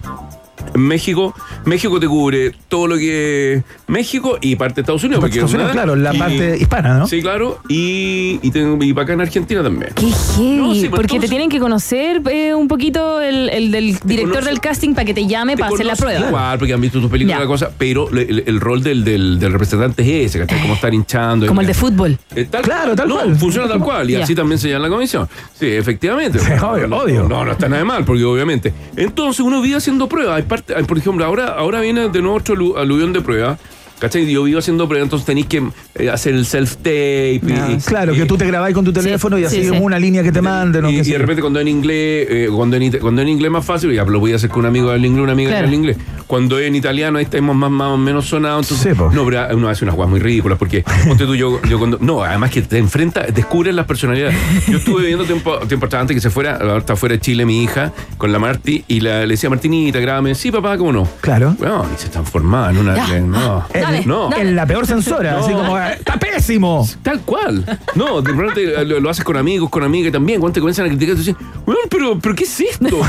[0.74, 1.34] En México,
[1.66, 5.22] México te cubre todo lo que México y parte de Estados Unidos.
[5.22, 7.07] Parte Estados Unidos, claro, la y- parte hispana, ¿no?
[7.07, 7.59] Sí, claro.
[7.68, 9.91] Y, y, tengo- y para acá en Argentina también.
[9.95, 13.72] Qué heavy, No, sí, pues, porque te tienen que conocer eh, un poquito el, el
[13.72, 16.28] del director conoce- del casting para que te llame Te para hacer la prueba.
[16.28, 19.03] Igual, porque han visto tus películas y la cosa, pero le- el, el rol del,
[19.03, 20.62] del, del representante es ese, ¿cachai?
[20.62, 21.47] Como estar hinchando.
[21.47, 22.18] Como el de fútbol.
[22.36, 23.36] Eh, tal Claro, tal no, cual.
[23.36, 24.09] funciona tal cual.
[24.09, 25.28] Y así también se llama la comisión.
[25.59, 26.39] Sí, efectivamente.
[26.39, 27.28] Sí, obvio, no, obvio.
[27.28, 28.74] No, no está nada de mal, porque obviamente.
[28.95, 30.43] Entonces uno vive haciendo pruebas.
[30.52, 33.58] Parte, por ejemplo, ahora, ahora viene de nuevo otro alu- aluvión de pruebas.
[34.02, 34.30] ¿Cachai?
[34.32, 35.62] Yo vivo haciendo pruebas, entonces tenéis que
[35.95, 37.41] eh, hacer el self-tape.
[37.54, 39.78] Ah, claro, y- que tú te grabáis con tu teléfono y así sí, sí.
[39.80, 40.86] una línea que te manden.
[40.88, 43.66] y, y de repente cuando en inglés, eh, cuando, en, cuando en inglés es más
[43.66, 45.66] fácil, ya lo voy a hacer con un amigo del inglés, una amiga Claro.
[45.68, 45.97] del inglés.
[46.26, 48.72] Cuando en italiano ahí estamos más, más o menos sonados.
[48.72, 51.97] Entonces, no, pero uno hace unas guas muy ridículas porque ponte tú, yo, yo cuando.
[52.02, 54.36] No, además que te enfrentas, descubres las personalidades.
[54.68, 57.45] Yo estuve viviendo tiempo, tiempo atrás antes que se fuera, ahora está fuera de Chile
[57.45, 61.08] mi hija, con la Marti, y la- le decía Martinita, grábame, sí papá, ¿cómo no?
[61.22, 61.56] Claro.
[61.60, 62.95] Bueno, y se transformaba en una.
[62.95, 63.20] Ya.
[63.20, 63.66] no.
[63.74, 64.30] En, Dale, no.
[64.30, 64.42] dale.
[64.50, 66.88] en la peor censora, así como, ¡está pésimo!
[67.04, 67.64] Tal cual.
[67.96, 70.39] No, de repente lo, lo haces con amigos, con amigas también.
[70.39, 71.36] Cuando te comienzan a criticar, tú dices,
[71.66, 72.88] bueno, pero, pero ¿qué es esto?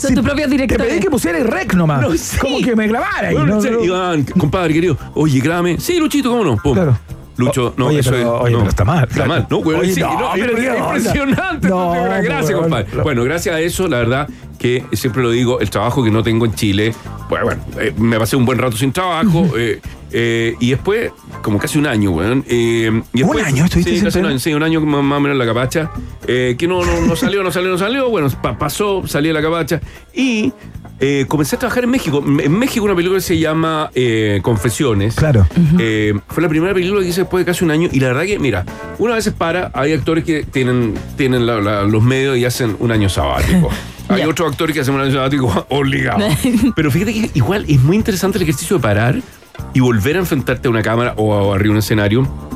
[0.00, 2.00] Son tus propios Te pedí que pusiera el rec nomás.
[2.00, 2.38] No, sí.
[2.38, 3.28] Como que me grabara.
[3.28, 3.60] ahí, Bueno, ¿no?
[3.62, 3.84] sí, No, no.
[3.84, 5.78] Iván, compadre querido, oye, grábame.
[5.80, 6.56] Sí, Luchito, ¿cómo no?
[6.56, 6.74] Pum.
[6.74, 6.98] Claro.
[7.38, 8.42] Lucho, no, Oye, eso pero- es.
[8.42, 8.58] oye, no.
[8.58, 9.78] pero está mal, Está mal, no, güey.
[9.78, 11.68] Oye, sí, no, no, pero es impresionante.
[11.68, 12.86] No, gracias, compadre.
[13.02, 14.28] Bueno, gracias a eso, la verdad
[14.58, 16.92] que siempre lo digo, el trabajo que no tengo en Chile,
[17.30, 19.48] bueno, bueno eh, me pasé un buen rato sin trabajo.
[19.56, 19.80] eh,
[20.10, 21.12] eh, y después,
[21.42, 22.44] como casi un año, weón.
[22.48, 25.34] y después- año estuviste sí, casi un año, sí, un año más, más o menos
[25.34, 25.90] en la capacha.
[26.26, 28.10] que no, no, no salió, no salió, no salió.
[28.10, 29.80] Bueno, pa- pasó, salí de la capacha.
[30.12, 30.52] Y
[31.00, 32.22] eh, comencé a trabajar en México.
[32.26, 35.14] En México una película que se llama eh, Confesiones.
[35.14, 35.46] Claro.
[35.78, 38.22] Eh, fue la primera película que hice después de casi un año y la verdad
[38.24, 38.64] que, mira,
[38.98, 42.90] una vez para, hay actores que tienen, tienen la- la- los medios y hacen un
[42.92, 43.68] año sabático.
[44.10, 46.26] Hay otros actores que hacen un año sabático obligado.
[46.74, 49.20] Pero fíjate que igual es muy interesante el ejercicio de parar
[49.74, 52.47] y volver a enfrentarte a una cámara o a, arriba de un escenario.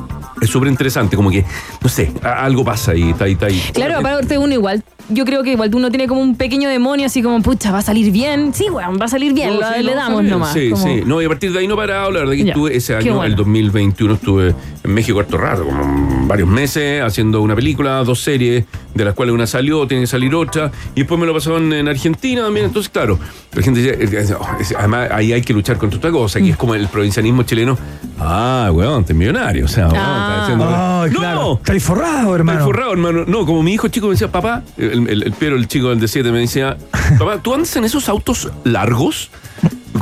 [0.43, 1.45] Es súper interesante, como que,
[1.81, 3.61] no sé, algo pasa ahí, está ahí, está ahí.
[3.73, 7.21] Claro, aparte uno igual, yo creo que igual uno tiene como un pequeño demonio así
[7.21, 8.53] como, pucha, va a salir bien.
[8.53, 10.31] Sí, weón, va a salir bien, No, lo- sí, le no, damos bien.
[10.31, 10.53] nomás.
[10.53, 11.01] Sí, como- sí.
[11.05, 12.11] No, y a partir de ahí no he parado.
[12.11, 12.51] La verdad que Ya.
[12.51, 13.23] estuve ese año, bueno.
[13.25, 18.65] el 2021, estuve en México harto rato, como varios meses, haciendo una película, dos series,
[18.93, 20.71] de las cuales una salió, tiene que salir otra.
[20.95, 22.65] Y después me lo pasaron en Argentina también.
[22.67, 23.19] Entonces, claro,
[23.53, 26.43] la gente dice, eh, oh, es- además ahí hay que luchar contra otra cosa, Mm.
[26.43, 27.77] que es como el provincianismo chileno.
[28.19, 29.65] Ah, weón, te millonario.
[29.65, 30.27] O sea, weón, Ah.
[30.29, 30.65] está diciendo.
[30.65, 31.19] ¡No!
[31.19, 31.59] claro.
[31.79, 32.59] Forrado, hermano.
[32.59, 33.25] Estoy forrado, hermano.
[33.27, 36.31] No, como mi hijo chico me decía, papá, el, el, el chico del de 7,
[36.31, 36.77] me decía,
[37.19, 39.29] papá, ¿tú andas en esos autos largos?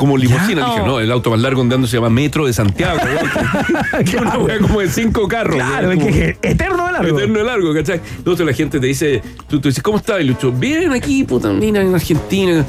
[0.01, 0.65] Como limusina.
[0.65, 2.99] Dije, no, el auto más largo andando se llama Metro de Santiago.
[4.09, 5.57] Que una wea como de cinco carros.
[5.57, 7.19] Claro, es que eterno de largo.
[7.19, 8.01] Eterno de largo, ¿cachai?
[8.17, 10.19] Entonces la gente te dice, tú, tú dices, ¿cómo estás?
[10.21, 12.65] Y Lucho, bien aquí, puta, mira, en Argentina.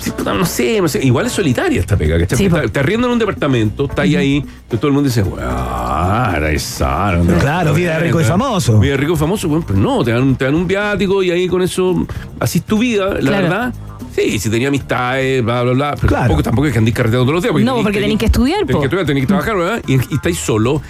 [0.00, 1.04] Sí, puta, no sé, no sé.
[1.04, 2.38] Igual es solitaria esta pega, ¿cachai?
[2.38, 5.22] Sí, te, te arriendan en un departamento, estás ahí, ahí, y todo el mundo dice,
[5.38, 7.20] era esa.
[7.40, 8.78] Claro, vida de rico y famoso.
[8.78, 11.30] Vida de rico y famoso, bueno, pero no, te dan, te dan un viático y
[11.30, 12.06] ahí con eso
[12.40, 13.42] así es tu vida, la Claro.
[13.42, 13.74] verdad.
[14.14, 15.90] Sí, si tenía amistades, bla, bla, bla.
[15.96, 16.22] Pero Claro.
[16.24, 17.64] tampoco, tampoco es que andís carreteando todos los días.
[17.64, 18.80] No, porque tenés que estudiar, Tenés po.
[18.80, 19.82] que estudiar, tenés que trabajar, ¿verdad?
[19.86, 20.82] Y, y estáis solo,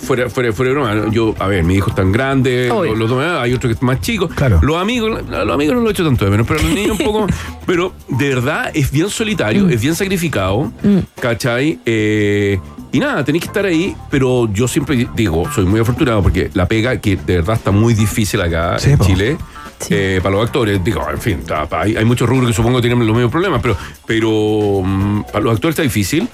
[0.00, 1.10] fuera, fuera, fuera de broma.
[1.10, 2.90] Yo, a ver, mis hijos están grandes, Obvio.
[2.92, 3.42] los, los dos, ¿verdad?
[3.42, 4.28] hay otro que es más chico.
[4.28, 4.58] Claro.
[4.62, 7.04] Los amigos, los amigos no lo he hecho tanto de menos, pero los niños un
[7.04, 7.26] poco.
[7.66, 10.72] Pero de verdad es bien solitario, es bien sacrificado,
[11.20, 11.78] ¿cachai?
[11.86, 12.58] Eh,
[12.90, 16.66] y nada, tenéis que estar ahí, pero yo siempre digo, soy muy afortunado porque la
[16.66, 19.04] pega, que de verdad está muy difícil acá Sí, en po.
[19.06, 19.36] Chile,
[19.82, 19.94] Sí.
[19.94, 21.40] eh, para los actores, digo, en fin,
[21.72, 23.76] hay, hay muchos rubros que supongo que tienen los mismos problemas, pero,
[24.06, 26.28] pero mm, para los actores está difícil,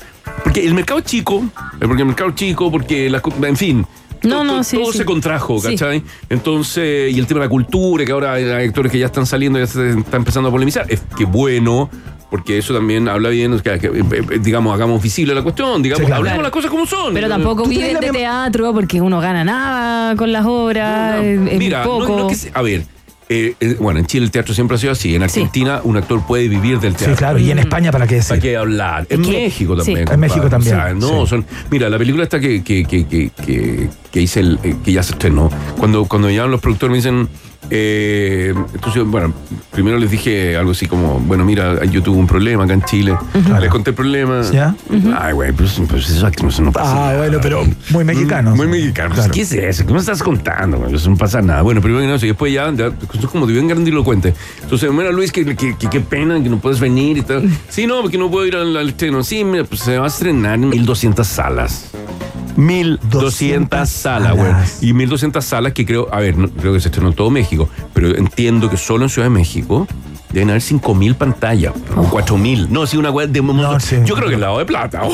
[0.44, 3.56] porque el mercado es chico, eh, porque el mercado es chico, porque, las co- en
[3.56, 3.86] fin,
[4.22, 4.98] No, to- no, to- sí, todo sí.
[4.98, 5.68] se contrajo, Sí.
[5.70, 6.02] ¿cachai?
[6.28, 9.58] Entonces, y el tema de la cultura, que ahora hay actores que ya están saliendo,
[9.58, 11.88] ya se está empezando a polemizar, es que bueno,
[12.30, 16.06] porque eso también habla bien, que, que, eh, digamos, hagamos visible la cuestión, digamos, Sí,
[16.06, 16.20] claro.
[16.20, 17.14] hablemos las cosas como son.
[17.14, 21.24] Pero tampoco ¿Tú tenés viven de teatro porque uno gana nada con las obras.
[21.24, 22.08] es- es Mira, no- poco.
[22.18, 22.82] no es que se- a ver,
[23.28, 25.14] eh, eh, bueno, en Chile el teatro siempre ha sido así.
[25.14, 27.14] En Argentina un actor puede vivir del teatro.
[27.14, 27.38] Sí, claro.
[27.38, 28.40] Y en España, ¿para qué ¿Para decir?
[28.40, 29.06] qué hablar?
[29.10, 29.78] En que- México sí.
[29.78, 29.98] también.
[29.98, 30.18] En compadre.
[30.28, 31.30] México también, O sea, no, sí.
[31.30, 31.46] son.
[31.70, 35.02] Mira, la película esta que, que, que, que, que, que hice el, eh, que ya
[35.02, 35.50] se estrenó.
[35.78, 37.28] Cuando, cuando me llaman los productores me dicen.
[37.70, 39.34] Eh, entonces, bueno,
[39.72, 43.16] primero les dije algo así como, bueno, mira, yo tuve un problema acá en Chile.
[43.60, 44.40] Les conté el problema.
[44.50, 44.74] ¿Ya?
[45.18, 47.10] Ay, güey, pues, pues eso no, no pasa.
[47.10, 48.56] Ah, bueno, pero muy mexicano.
[48.56, 49.08] Muy mexicano.
[49.10, 49.32] Pues, Claro.
[49.34, 49.84] ¿Qué es eso?
[49.86, 50.78] ¿Qué me estás contando?
[50.78, 50.94] güey?
[50.94, 51.62] Eso no pasa nada.
[51.62, 54.34] Bueno, primero que nada, y después ya, ya es como de bien grandilocuente.
[54.62, 57.48] Entonces, mira, Luis, que- qué pena que no puedes venir y tal.
[57.68, 59.22] Sí, no, porque no puedo ir al, al estreno.
[59.22, 61.90] Sí, mira, pues se va a estrenar en 1200 salas.
[62.58, 64.50] 1200 salas, güey.
[64.50, 64.82] salas.
[64.82, 67.68] Y 1200 salas que creo, a ver, no, creo que se estrenó en todo México,
[67.94, 69.86] pero entiendo que solo en Ciudad de México
[70.32, 72.70] deben haber 5000 pantallas, o 4000.
[72.70, 73.96] No, sí, una web de No, sí.
[74.04, 75.02] Yo creo que el lado de plata.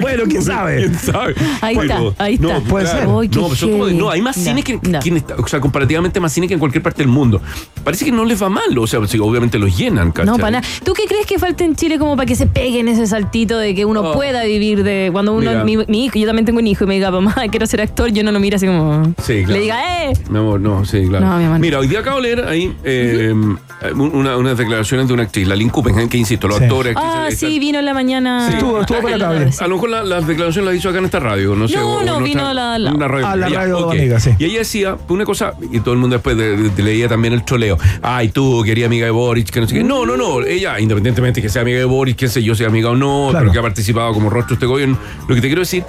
[0.00, 0.76] Bueno, quién sabe.
[0.76, 1.34] ¿Quién sabe?
[1.60, 2.68] Ahí está, ahí no, está.
[2.70, 3.08] puede ser.
[3.08, 3.22] No,
[3.60, 6.54] como de- no, hay más cine que, No, que o sea, comparativamente más cine que
[6.54, 7.42] en cualquier parte del mundo.
[7.82, 10.26] Parece que no les va mal, o sea, obviamente los llenan, ¿cachai?
[10.26, 10.68] No, para nada.
[10.84, 13.74] ¿Tú qué crees que falta en Chile como para que se peguen ese saltito de
[13.74, 14.12] que uno Oh.
[14.12, 15.64] pueda vivir de cuando uno, Mira.
[15.64, 18.10] mi, mi hijo, yo también tengo un hijo y me diga, mamá, quiero ser actor,
[18.10, 19.14] yo no lo miro así como.
[19.22, 19.52] Sí, claro.
[19.52, 20.12] Le diga, eh.
[20.28, 21.26] Mi amor, no, sí, claro.
[21.26, 21.58] No, mi amor.
[21.60, 23.32] Mira, hoy día acabo de leer ahí eh,
[23.94, 26.64] una- unas declaraciones de una actriz, la Lynn Kuppenheim, que insisto, los Sí.
[26.64, 26.94] actores.
[26.96, 28.48] Ah, actrices, sí, vino en la mañana.
[28.48, 28.54] Sí.
[28.54, 29.50] Estuvo- estuvo por acá, bien.
[29.58, 31.76] A lo mejor la- las declaraciones las hizo acá en esta radio, no sé.
[31.76, 33.26] No, o- no, vino otra- la- la- Una radio.
[33.26, 33.92] Ah, la radio ok.
[33.92, 34.30] amiga, sí.
[34.38, 37.44] Y ella decía una cosa, y todo el mundo después de- de- leía también el
[37.44, 37.78] troleo.
[38.02, 39.84] Ay, tú, quería amiga de Boric, que no sé qué.
[39.84, 40.40] No, no, no.
[40.44, 43.44] Ella, independientemente que sea amiga de Boric, que sé yo, sea amiga o no, Claro.
[43.46, 44.98] pero que ha participado como rostro de este gobierno.
[45.28, 45.84] Lo que te quiero decir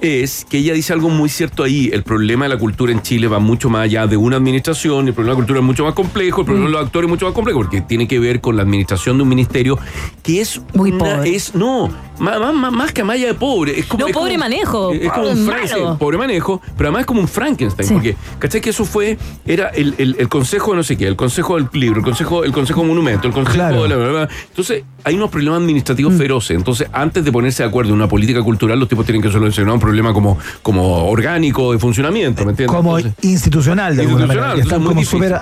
[0.00, 1.90] es que ella dice algo muy cierto ahí.
[1.92, 5.08] El problema de la cultura en Chile va mucho más allá de una administración.
[5.08, 6.40] El problema de la cultura es mucho más complejo.
[6.42, 8.62] El problema de los actores es mucho más complejo porque tiene que ver con la
[8.62, 9.78] administración de un ministerio
[10.22, 11.34] que es Muy una- pobre.
[11.34, 11.88] Es, no,
[12.18, 13.78] más, más, más- más que amaya de pobre.
[13.78, 15.92] Es como, No, es pobre como- manejo, Es, como un Fra- malo.
[15.92, 17.88] sí, pobre manejo, pero además es como un Frankenstein.
[17.88, 17.94] Sí.
[17.94, 18.60] Porque, ¿cachai?
[18.60, 21.68] Que eso fue, era el, el- el consejo de no sé qué, el consejo del
[21.72, 23.82] libro, el consejo, el consejo monumento, el consejo Claro.
[23.84, 24.28] de la.
[24.50, 26.18] Entonces, hay unos problemas administrativos Mm.
[26.18, 26.56] feroces.
[26.56, 29.74] Entonces, antes de ponerse de acuerdo en una política cultural, los tipos tienen que solucionar
[29.74, 32.76] un problema como, como orgánico de funcionamiento, ¿me entiendes?
[32.76, 34.62] Como Entonces, institucional, de alguna Institucional, manera.
[34.64, 35.38] Están como súper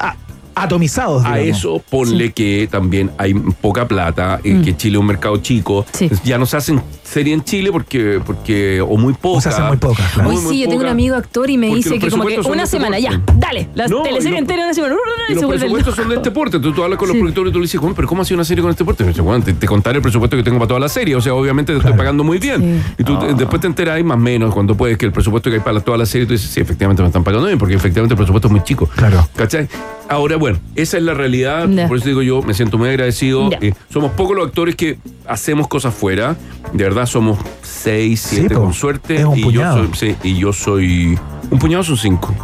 [0.57, 1.25] a- atomizados.
[1.25, 1.59] A digamos.
[1.59, 4.65] eso ponle que también hay poca plata, eh, Mm.
[4.65, 5.85] que Chile es un mercado chico.
[5.93, 6.11] Sí.
[6.25, 9.39] Ya no se hacen serie en Chile porque, porque o muy poca.
[9.39, 10.31] O se hacen muy pocas, claro.
[10.31, 12.65] Hoy muy sí, yo tengo un amigo actor y me dice que como que una
[12.65, 14.95] este semana, ya, dale, la No, teleserie entera una semana,
[15.29, 16.57] Y y los presupuestos son de este porte.
[16.57, 18.37] Entonces tú hablas con los productores y tú le dices, "Juan, pero ¿cómo ha sido
[18.37, 19.03] una serie con este porte?
[19.03, 21.15] Y me dice, "Juan, te, te contaré el presupuesto que tengo para toda la serie.
[21.17, 21.91] O sea, obviamente te Claro.
[21.91, 22.83] estoy pagando muy bien.
[22.89, 22.95] Sí.
[23.03, 25.57] Y tú te- después te enteras más o menos cuando puedes que el presupuesto que
[25.57, 28.15] hay para toda la serie, tú dices, sí, efectivamente me están pagando bien, porque efectivamente
[28.15, 28.89] el presupuesto es muy chico.
[28.97, 29.29] Claro.
[29.37, 29.69] ¿Cachai?
[30.09, 31.69] Ahora, bueno, esa es la realidad.
[31.89, 33.51] Por eso digo yo, me siento muy agradecido.
[33.61, 36.37] Eh, somos pocos los actores que hacemos cosas fuera.
[36.73, 39.17] De verdad, somos seis, siete con suerte.
[39.17, 39.83] Es un y puñado.
[39.85, 41.19] yo soy, sí, y yo soy.
[41.51, 42.35] Un puñado son cinco.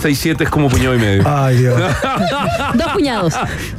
[0.00, 1.22] Seis, siete es como puñado y medio.
[1.26, 1.80] Ay, Dios.
[2.74, 3.34] Dos puñados.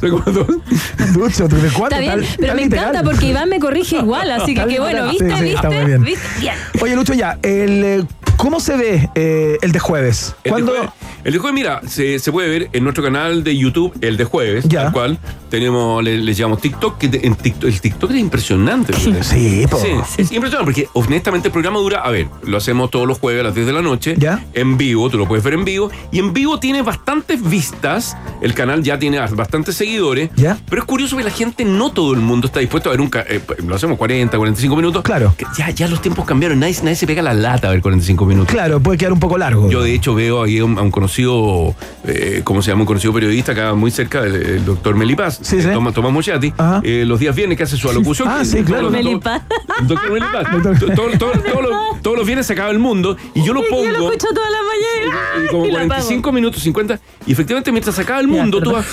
[1.14, 1.96] Ducho, ¿tú de cuánto?
[1.96, 2.88] Está bien, Tal- pero tal me literal.
[2.90, 5.08] encanta porque Iván me corrige igual, así que qué bueno.
[5.08, 5.28] ¿viste?
[5.30, 5.54] Sí, sí, ¿Viste?
[5.56, 6.02] está muy bien.
[6.02, 6.26] ¿Viste?
[6.40, 6.54] Bien.
[6.80, 8.04] Oye, Lucho, ya, el, eh,
[8.36, 10.34] ¿cómo se ve eh, el de jueves?
[10.44, 10.90] El de, jueves,
[11.24, 14.24] el de jueves, mira, se, se puede ver en nuestro canal de YouTube, el de
[14.24, 14.84] jueves, Ya.
[14.84, 15.18] tal cual.
[15.50, 18.92] Tenemos, le, le llamamos TikTok, que te- en TikTok, el TikTok es impresionante.
[18.94, 19.78] Sí, po.
[19.78, 23.40] Sí, es impresionante porque honestamente el programa dura, a ver, lo hacemos todos los jueves
[23.40, 24.44] a las 10 de la noche, Ya.
[24.54, 28.52] en vivo, tú lo puedes ver en vivo, y en vivo tiene bastantes vistas, el
[28.52, 30.58] canal ya tiene bastantes seguidores, Ya.
[30.68, 33.10] pero es curioso que la gente, no todo el mundo está dispuesto a ver un,
[33.28, 35.34] eh, lo hacemos 40, 45 minutos, Claro.
[35.56, 38.52] ya, ya los tiempos cambiaron, nadie, nadie se pega la lata a ver 45 minutos.
[38.52, 39.70] Claro, puede quedar un poco largo.
[39.70, 42.82] Yo de hecho veo ahí a un, a un conocido, eh, ¿cómo se llama?
[42.82, 45.68] Un conocido periodista acá muy cerca, el, el doctor Melipaz, Sí, sí.
[45.72, 46.80] Tomás, Tomás Mochati, Ajá.
[46.84, 48.28] eh, los días viernes que hace su alocución.
[48.28, 48.90] Ah, sí, claro.
[48.90, 49.42] Melipaz.
[49.80, 50.44] El doctor Melipaz.
[50.78, 51.32] To- todo- todo-
[52.02, 53.84] todos los- viernes se acaba el mundo y yo lo Yo pongo.
[53.90, 55.44] lo escucho toda la mañana.
[55.44, 55.86] y como y apago.
[55.88, 56.98] 45 minutos, 50.
[57.26, 58.86] Y efectivamente, mientras se acaba el Ya, mundo, tú vas.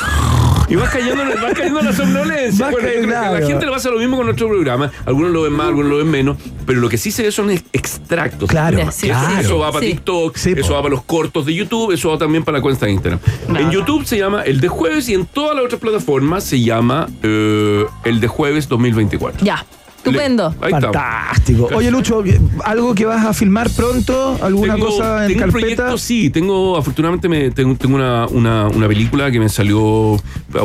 [0.72, 2.69] Y vas cayendo, en- vas cayendo en la somnolencia.
[2.72, 3.39] Bueno, yo creo que a cayendo.
[3.39, 4.91] la gente le pasa lo mismo con nuestro programa.
[5.05, 6.38] Algunos lo ven más, algunos lo ven menos.
[6.65, 8.49] Pero lo que sí se ve son ex- extractos.
[8.49, 9.39] Claro, sí, eso, claro.
[9.41, 9.91] eso va para Sí.
[9.91, 10.74] TikTok, Sí, eso po.
[10.76, 13.19] va para los cortos de YouTube, eso va también para la cuenta de Instagram.
[13.49, 17.07] En YouTube se llama El de Jueves y en todas las otras plataformas se llama
[17.22, 19.45] eh, El de Jueves 2024.
[19.45, 19.65] Ya,
[20.04, 20.54] estupendo.
[20.62, 20.72] Ahí.
[20.72, 21.70] Fantástico.
[21.74, 22.24] Oye, Lucho,
[22.64, 24.38] ¿algo que vas a filmar pronto?
[24.41, 25.76] ¿Alguna Tengo- cosa en tengo un carpeta?
[25.84, 30.18] proyecto, sí, tengo, afortunadamente me, tengo, tengo una, una, una película que me salió,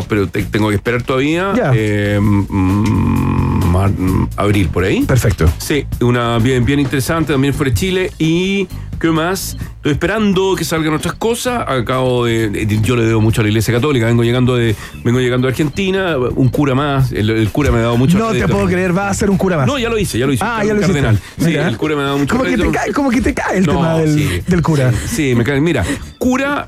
[0.08, 1.52] pero te- tengo que esperar todavía.
[1.56, 1.72] Ya.
[1.74, 5.02] eh, mm, mar- mm, abril, por ahí.
[5.02, 5.46] Perfecto.
[5.58, 8.12] Sí, una bien, bien interesante, también fuera de Chile.
[8.18, 8.66] Y
[9.00, 9.56] ¿Qué más?
[9.76, 11.64] Estoy esperando que salgan otras cosas.
[11.68, 14.06] Acabo de, Yo le debo mucho a la Iglesia Católica.
[14.06, 14.74] Vengo llegando de,
[15.04, 16.16] vengo llegando de Argentina.
[16.18, 17.12] Un cura más.
[17.12, 19.36] El, el cura me ha dado mucho No te puedo creer, va a ser un
[19.36, 19.66] cura más.
[19.66, 20.44] No, ya lo hice, ya lo hice.
[20.44, 21.00] Ah, ya lo hiciste.
[21.00, 21.20] cardenal.
[21.38, 21.68] Sí, Mira.
[21.68, 23.66] el cura me ha dado mucho Como que te cae, como que te cae el
[23.66, 24.42] No, tema del, sí.
[24.46, 24.92] del cura.
[25.06, 25.60] Sí, me cae.
[25.60, 25.84] Mira,
[26.18, 26.66] cura,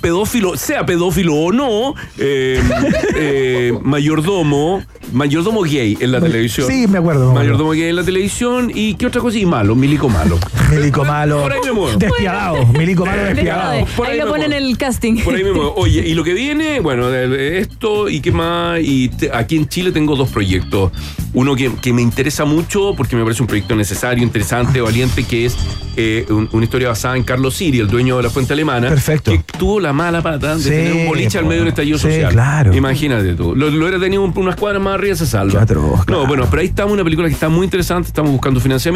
[0.00, 2.60] pedófilo, sea pedófilo o no, eh,
[3.16, 6.66] eh, mayordomo, mayordomo gay en la televisión.
[6.68, 7.32] Sí, me acuerdo.
[7.32, 10.38] Mayordomo gay en la televisión y qué otra cosa y malo, milico malo.
[10.70, 11.42] Milico malo.
[11.42, 11.98] Por ahí me muevo.
[11.98, 12.66] Despiadado.
[12.66, 13.70] Milico malo despiadado.
[13.72, 15.22] Ahí, Por ahí lo ponen en el casting.
[15.22, 15.74] Por ahí me muevo.
[15.76, 18.80] Oye, y lo que viene, bueno, esto y qué más.
[18.82, 20.92] Y te- aquí en Chile tengo dos proyectos.
[21.34, 25.46] Uno que, que me interesa mucho porque me parece un proyecto necesario, interesante, valiente, que
[25.46, 25.56] es
[25.98, 28.88] eh, un- una historia basada en Carlos Siri, el dueño de la fuente alemana.
[28.88, 29.32] Perfecto.
[29.32, 32.04] Que tuvo la mala pata de Sí, tener un boliche al medio del estallido Sí,
[32.04, 32.32] social.
[32.32, 32.74] claro.
[32.74, 33.54] Imagínate tú.
[33.54, 35.64] Lo, lo hubiera tenido un- unas cuadras más arriba, se salva.
[35.66, 35.94] Claro.
[36.08, 38.76] No, bueno, pero ahí estamos, una película que está muy interesante, estamos buscando financiamiento.